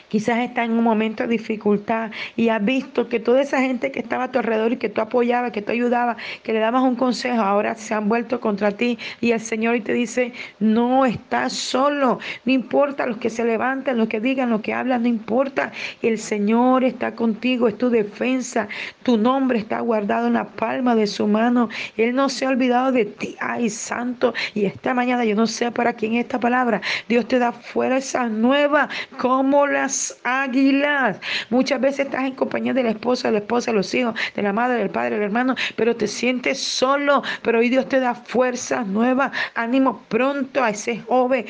Quizás 0.09 0.39
está 0.39 0.65
en 0.65 0.73
un 0.73 0.85
momento 0.85 1.25
de 1.25 1.31
dificultad 1.31 2.11
y 2.37 2.49
has 2.49 2.65
visto 2.65 3.09
que 3.09 3.21
toda 3.21 3.43
esa 3.43 3.61
gente 3.61 3.91
que 3.91 4.01
estaba 4.01 4.25
a 4.25 4.33
tu 4.33 4.39
alrededor 4.39 4.73
y 4.73 4.77
que 4.77 4.89
tú 4.89 5.01
apoyabas, 5.01 5.53
que 5.53 5.63
tú 5.63 5.73
ayudabas, 5.73 6.17
que 6.43 6.53
le 6.53 6.61
dabas 6.61 6.83
un 6.83 6.97
consejo, 6.97 7.43
ahora 7.43 7.75
se 7.75 7.95
han 7.95 8.09
vuelto 8.09 8.41
contra 8.41 8.71
ti 8.73 8.99
y 9.21 9.33
el 9.33 9.41
Señor 9.41 9.81
te 9.81 9.93
dice, 9.93 10.33
no 10.61 11.05
estás 11.05 11.53
solo, 11.53 12.19
no 12.45 12.53
importa 12.53 13.07
los 13.07 13.19
que 13.19 13.31
se 13.31 13.45
levanten, 13.45 13.99
los 13.99 14.09
que 14.09 14.21
digan, 14.21 14.51
los 14.51 14.61
que 14.61 14.73
hablan, 14.73 15.03
no 15.03 15.09
importa, 15.09 15.73
el 16.03 16.19
Señor 16.19 16.85
está 16.85 17.15
contigo, 17.15 17.69
es 17.69 17.77
tu 17.77 17.91
defensa, 17.91 18.69
tu 19.03 19.17
nombre 19.17 19.59
está 19.59 19.81
guardado 19.81 20.29
en 20.29 20.35
la 20.35 20.47
palma 20.47 20.95
de 20.95 21.07
su 21.07 21.27
mano, 21.27 21.69
Él 21.97 22.15
no 22.15 22.29
se 22.29 22.47
ha 22.47 22.49
olvidado 22.49 22.93
de 22.93 23.05
ti, 23.05 23.37
ay 23.41 23.69
santo, 23.71 24.35
y 24.55 24.65
esta 24.65 24.95
mañana 24.95 25.25
yo 25.25 25.35
no 25.35 25.47
sé 25.47 25.71
para 25.71 25.93
quién 25.93 26.15
esta 26.15 26.39
palabra, 26.41 26.81
Dios 27.09 27.27
te 27.27 27.39
da 27.39 27.53
fuerza 27.53 28.29
nueva 28.29 28.89
como 29.19 29.66
las 29.73 30.19
águilas. 30.25 31.21
Muchas 31.51 31.81
veces 31.81 32.07
estás 32.07 32.25
en 32.25 32.35
compañía 32.35 32.73
de 32.73 32.83
la 32.83 32.91
esposa, 32.91 33.29
de 33.29 33.33
la 33.33 33.39
esposa, 33.39 33.71
de 33.71 33.77
los 33.77 33.95
hijos, 33.95 34.15
de 34.35 34.43
la 34.43 34.53
madre, 34.53 34.79
del 34.79 34.91
padre, 34.91 35.17
del 35.17 35.23
hermano, 35.23 35.55
pero 35.77 35.97
te 35.97 36.07
sientes 36.07 36.59
solo. 36.59 37.23
Pero 37.43 37.59
hoy 37.59 37.69
Dios 37.69 37.89
te 37.89 38.01
da 38.01 38.15
fuerzas 38.15 38.87
nuevas, 38.87 39.33
ánimo 39.55 40.03
pronto 40.09 40.63
a 40.63 40.71
ese 40.71 41.01
joven, 41.01 41.47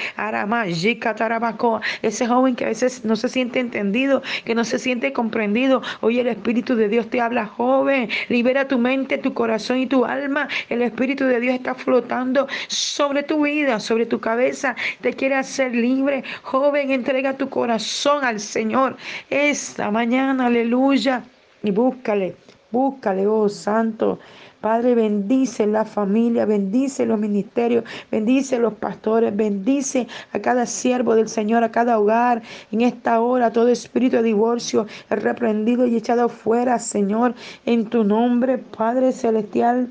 ese 2.02 2.26
joven 2.26 2.56
que 2.56 2.64
a 2.64 2.68
veces 2.68 3.04
no 3.04 3.16
se 3.16 3.28
siente 3.28 3.60
entendido, 3.60 4.22
que 4.44 4.54
no 4.54 4.64
se 4.64 4.78
siente 4.78 5.12
comprendido. 5.12 5.82
Hoy 6.00 6.18
el 6.18 6.28
Espíritu 6.28 6.76
de 6.76 6.88
Dios 6.88 7.08
te 7.10 7.20
habla, 7.20 7.46
joven, 7.46 8.08
libera 8.28 8.68
tu 8.68 8.78
mente, 8.78 9.18
tu 9.18 9.34
corazón 9.34 9.78
y 9.78 9.86
tu 9.86 10.04
alma. 10.04 10.48
El 10.68 10.82
Espíritu 10.82 11.24
de 11.24 11.40
Dios 11.40 11.54
está 11.54 11.74
flotando 11.74 12.46
sobre 12.68 13.22
tu 13.22 13.42
vida, 13.42 13.80
sobre 13.80 14.06
tu 14.06 14.20
cabeza. 14.20 14.76
Te 15.00 15.12
quiere 15.12 15.36
hacer 15.36 15.74
libre. 15.74 16.24
Joven, 16.42 16.90
entrega 16.90 17.36
tu 17.36 17.48
corazón 17.48 18.05
al 18.06 18.38
Señor 18.38 18.96
esta 19.30 19.90
mañana, 19.90 20.46
aleluya. 20.46 21.24
Y 21.62 21.72
búscale, 21.72 22.36
búscale, 22.70 23.26
oh 23.26 23.48
Santo, 23.48 24.20
Padre, 24.60 24.94
bendice 24.94 25.66
la 25.66 25.84
familia, 25.84 26.44
bendice 26.44 27.04
los 27.04 27.18
ministerios, 27.18 27.84
bendice 28.10 28.58
los 28.60 28.74
pastores, 28.74 29.34
bendice 29.34 30.06
a 30.32 30.38
cada 30.38 30.66
siervo 30.66 31.16
del 31.16 31.28
Señor, 31.28 31.64
a 31.64 31.72
cada 31.72 31.98
hogar. 31.98 32.42
En 32.70 32.82
esta 32.82 33.20
hora, 33.20 33.50
todo 33.50 33.68
espíritu 33.68 34.16
de 34.16 34.22
divorcio 34.22 34.86
es 35.10 35.22
reprendido 35.22 35.84
y 35.86 35.96
echado 35.96 36.28
fuera, 36.28 36.78
Señor, 36.78 37.34
en 37.64 37.86
tu 37.86 38.04
nombre, 38.04 38.58
Padre 38.58 39.10
Celestial 39.10 39.88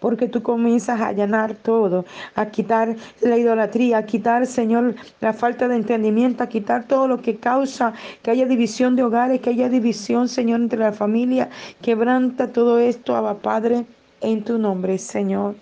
porque 0.00 0.28
tú 0.28 0.42
comienzas 0.42 1.00
a 1.00 1.08
allanar 1.08 1.54
todo, 1.54 2.04
a 2.34 2.46
quitar 2.46 2.96
la 3.20 3.36
idolatría, 3.36 3.98
a 3.98 4.06
quitar, 4.06 4.46
Señor, 4.46 4.94
la 5.20 5.32
falta 5.32 5.68
de 5.68 5.76
entendimiento, 5.76 6.42
a 6.42 6.48
quitar 6.48 6.84
todo 6.84 7.08
lo 7.08 7.20
que 7.22 7.36
causa 7.36 7.92
que 8.22 8.30
haya 8.30 8.46
división 8.46 8.96
de 8.96 9.02
hogares, 9.02 9.40
que 9.40 9.50
haya 9.50 9.68
división, 9.68 10.28
Señor, 10.28 10.60
entre 10.60 10.78
la 10.78 10.92
familia. 10.92 11.48
Quebranta 11.82 12.52
todo 12.52 12.78
esto, 12.78 13.16
Abba 13.16 13.38
Padre, 13.38 13.86
en 14.20 14.44
tu 14.44 14.58
nombre, 14.58 14.98
Señor. 14.98 15.56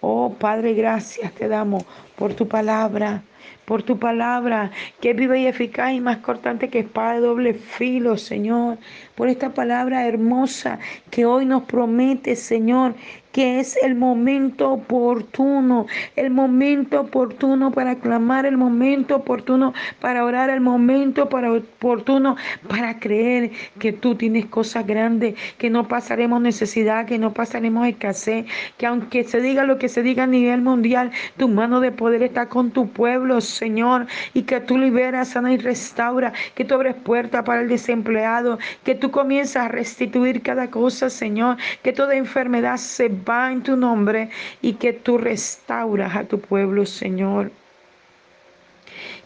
Oh 0.00 0.34
Padre, 0.38 0.74
gracias 0.74 1.32
te 1.32 1.48
damos 1.48 1.84
por 2.16 2.32
tu 2.34 2.48
palabra 2.48 3.22
por 3.70 3.84
tu 3.84 4.00
palabra, 4.00 4.72
que 5.00 5.10
es 5.10 5.16
viva 5.16 5.38
y 5.38 5.46
eficaz 5.46 5.92
y 5.92 6.00
más 6.00 6.16
cortante 6.16 6.68
que 6.70 6.80
espada 6.80 7.14
de 7.14 7.20
doble 7.20 7.54
filo, 7.54 8.16
Señor, 8.16 8.78
por 9.20 9.28
esta 9.28 9.52
palabra 9.52 10.06
hermosa 10.06 10.78
que 11.10 11.26
hoy 11.26 11.44
nos 11.44 11.64
promete, 11.64 12.36
Señor, 12.36 12.94
que 13.32 13.60
es 13.60 13.76
el 13.82 13.94
momento 13.94 14.70
oportuno, 14.72 15.86
el 16.16 16.30
momento 16.30 17.00
oportuno 17.00 17.70
para 17.70 17.96
clamar, 17.96 18.46
el 18.46 18.56
momento 18.56 19.16
oportuno 19.16 19.72
para 20.00 20.24
orar, 20.24 20.50
el 20.50 20.60
momento 20.60 21.28
para 21.28 21.52
oportuno 21.52 22.36
para 22.68 22.98
creer 22.98 23.52
que 23.78 23.92
tú 23.92 24.14
tienes 24.14 24.46
cosas 24.46 24.86
grandes, 24.86 25.34
que 25.58 25.70
no 25.70 25.86
pasaremos 25.86 26.40
necesidad, 26.40 27.06
que 27.06 27.18
no 27.18 27.32
pasaremos 27.32 27.86
escasez, 27.86 28.46
que 28.78 28.86
aunque 28.86 29.24
se 29.24 29.40
diga 29.40 29.64
lo 29.64 29.78
que 29.78 29.88
se 29.88 30.02
diga 30.02 30.24
a 30.24 30.26
nivel 30.26 30.62
mundial, 30.62 31.12
tu 31.36 31.48
mano 31.48 31.80
de 31.80 31.92
poder 31.92 32.22
está 32.22 32.48
con 32.48 32.70
tu 32.70 32.88
pueblo, 32.88 33.40
Señor, 33.40 34.06
y 34.34 34.42
que 34.42 34.60
tú 34.60 34.76
liberas, 34.76 35.28
sana 35.28 35.52
y 35.52 35.58
restaura, 35.58 36.32
que 36.54 36.64
tú 36.64 36.74
abres 36.74 36.96
puertas 36.96 37.44
para 37.44 37.60
el 37.60 37.68
desempleado, 37.68 38.58
que 38.82 38.94
tú 38.94 39.09
comienzas 39.10 39.66
a 39.66 39.68
restituir 39.68 40.42
cada 40.42 40.70
cosa, 40.70 41.10
Señor, 41.10 41.56
que 41.82 41.92
toda 41.92 42.14
enfermedad 42.16 42.76
se 42.76 43.08
va 43.08 43.52
en 43.52 43.62
tu 43.62 43.76
nombre 43.76 44.30
y 44.62 44.74
que 44.74 44.92
tú 44.92 45.18
restauras 45.18 46.16
a 46.16 46.24
tu 46.24 46.40
pueblo, 46.40 46.86
Señor. 46.86 47.50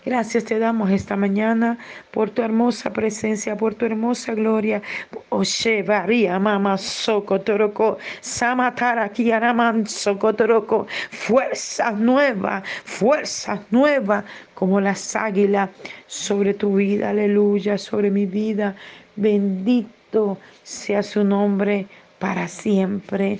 Gracias 0.04 0.44
te 0.44 0.58
damos 0.58 0.90
esta 0.90 1.16
mañana 1.16 1.78
por 2.10 2.28
tu 2.28 2.42
hermosa 2.42 2.92
presencia, 2.92 3.56
por 3.56 3.74
tu 3.74 3.86
hermosa 3.86 4.34
gloria. 4.34 4.82
Oshe 5.30 5.82
varía 5.82 6.38
mama 6.38 6.76
socotoroko, 6.76 7.96
samatara 8.20 9.08
kianaman 9.08 9.86
socotoroko. 9.86 10.86
Fuerzas 11.10 11.98
nuevas, 11.98 12.62
fuerzas 12.84 13.60
nuevas 13.70 14.24
como 14.52 14.78
las 14.78 15.16
águilas 15.16 15.70
sobre 16.06 16.52
tu 16.52 16.76
vida, 16.76 17.08
aleluya, 17.08 17.78
sobre 17.78 18.10
mi 18.10 18.26
vida. 18.26 18.76
Bendito 19.16 20.38
sea 20.62 21.02
su 21.02 21.24
nombre 21.24 21.86
para 22.18 22.48
siempre. 22.48 23.38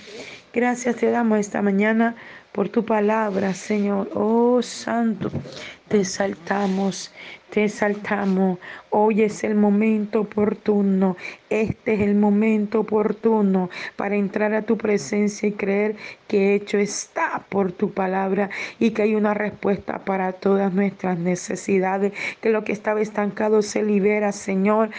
Gracias 0.52 0.96
te 0.96 1.10
damos 1.10 1.40
esta 1.40 1.62
mañana 1.62 2.14
por 2.52 2.68
tu 2.68 2.84
palabra, 2.84 3.52
Señor. 3.54 4.08
Oh 4.14 4.62
Santo, 4.62 5.32
te 5.88 6.02
exaltamos, 6.02 7.12
te 7.50 7.64
exaltamos. 7.64 8.60
Hoy 8.90 9.22
es 9.22 9.42
el 9.42 9.56
momento 9.56 10.20
oportuno. 10.20 11.16
Este 11.50 11.94
es 11.94 12.00
el 12.02 12.14
momento 12.14 12.80
oportuno 12.80 13.70
para 13.96 14.14
entrar 14.14 14.54
a 14.54 14.62
tu 14.62 14.78
presencia 14.78 15.48
y 15.48 15.52
creer 15.52 15.96
que 16.28 16.54
hecho 16.54 16.78
está 16.78 17.44
por 17.48 17.72
tu 17.72 17.90
palabra 17.90 18.50
y 18.78 18.92
que 18.92 19.02
hay 19.02 19.16
una 19.16 19.34
respuesta 19.34 20.04
para 20.04 20.34
todas 20.34 20.72
nuestras 20.72 21.18
necesidades. 21.18 22.12
Que 22.40 22.50
lo 22.50 22.62
que 22.62 22.70
estaba 22.70 23.00
estancado 23.00 23.62
se 23.62 23.82
libera, 23.82 24.30
Señor. 24.30 24.90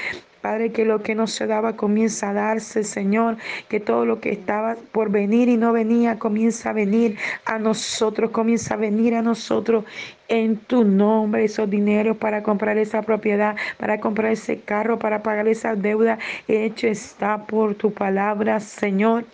Padre, 0.46 0.72
que 0.72 0.86
lo 0.86 1.02
que 1.02 1.16
no 1.16 1.26
se 1.26 1.48
daba 1.48 1.76
comienza 1.76 2.30
a 2.30 2.34
darse, 2.34 2.84
Señor, 2.84 3.38
que 3.68 3.80
todo 3.80 4.06
lo 4.06 4.20
que 4.20 4.30
estaba 4.30 4.76
por 4.92 5.10
venir 5.10 5.50
y 5.50 5.58
no 5.58 5.74
venía 5.74 6.20
comienza 6.20 6.70
a 6.70 6.74
venir 6.74 7.18
a 7.46 7.58
nosotros, 7.58 8.30
comienza 8.30 8.76
a 8.76 8.78
venir 8.78 9.16
a 9.16 9.24
nosotros 9.24 9.86
en 10.28 10.58
tu 10.58 10.84
nombre 10.84 11.46
esos 11.46 11.68
dineros 11.68 12.18
para 12.18 12.44
comprar 12.44 12.78
esa 12.78 13.02
propiedad, 13.02 13.56
para 13.80 14.00
comprar 14.00 14.34
ese 14.34 14.60
carro, 14.60 15.00
para 15.00 15.24
pagar 15.24 15.48
esa 15.48 15.74
deuda. 15.74 16.20
Hecho 16.48 16.86
está 16.90 17.48
por 17.48 17.74
tu 17.74 17.92
palabra, 17.92 18.60
Señor, 18.60 19.26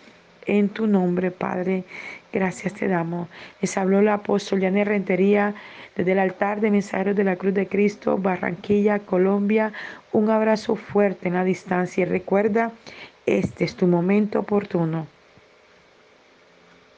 en 0.46 0.70
tu 0.70 0.86
nombre, 0.86 1.30
Padre. 1.30 1.84
Gracias 2.32 2.72
te 2.72 2.88
damos. 2.88 3.28
Les 3.60 3.76
habló 3.76 3.98
el 3.98 4.08
apóstol 4.08 4.60
Yané 4.60 4.86
Rentería 4.86 5.54
desde 5.96 6.12
el 6.12 6.18
altar 6.18 6.60
de 6.60 6.70
mensajeros 6.70 7.16
de 7.16 7.24
la 7.24 7.36
Cruz 7.36 7.54
de 7.54 7.66
Cristo, 7.66 8.18
Barranquilla, 8.18 9.00
Colombia. 9.00 9.72
Un 10.12 10.30
abrazo 10.30 10.76
fuerte 10.76 11.28
en 11.28 11.34
la 11.34 11.44
distancia 11.44 12.02
y 12.02 12.04
recuerda, 12.04 12.72
este 13.26 13.64
es 13.64 13.76
tu 13.76 13.86
momento 13.86 14.40
oportuno. 14.40 15.06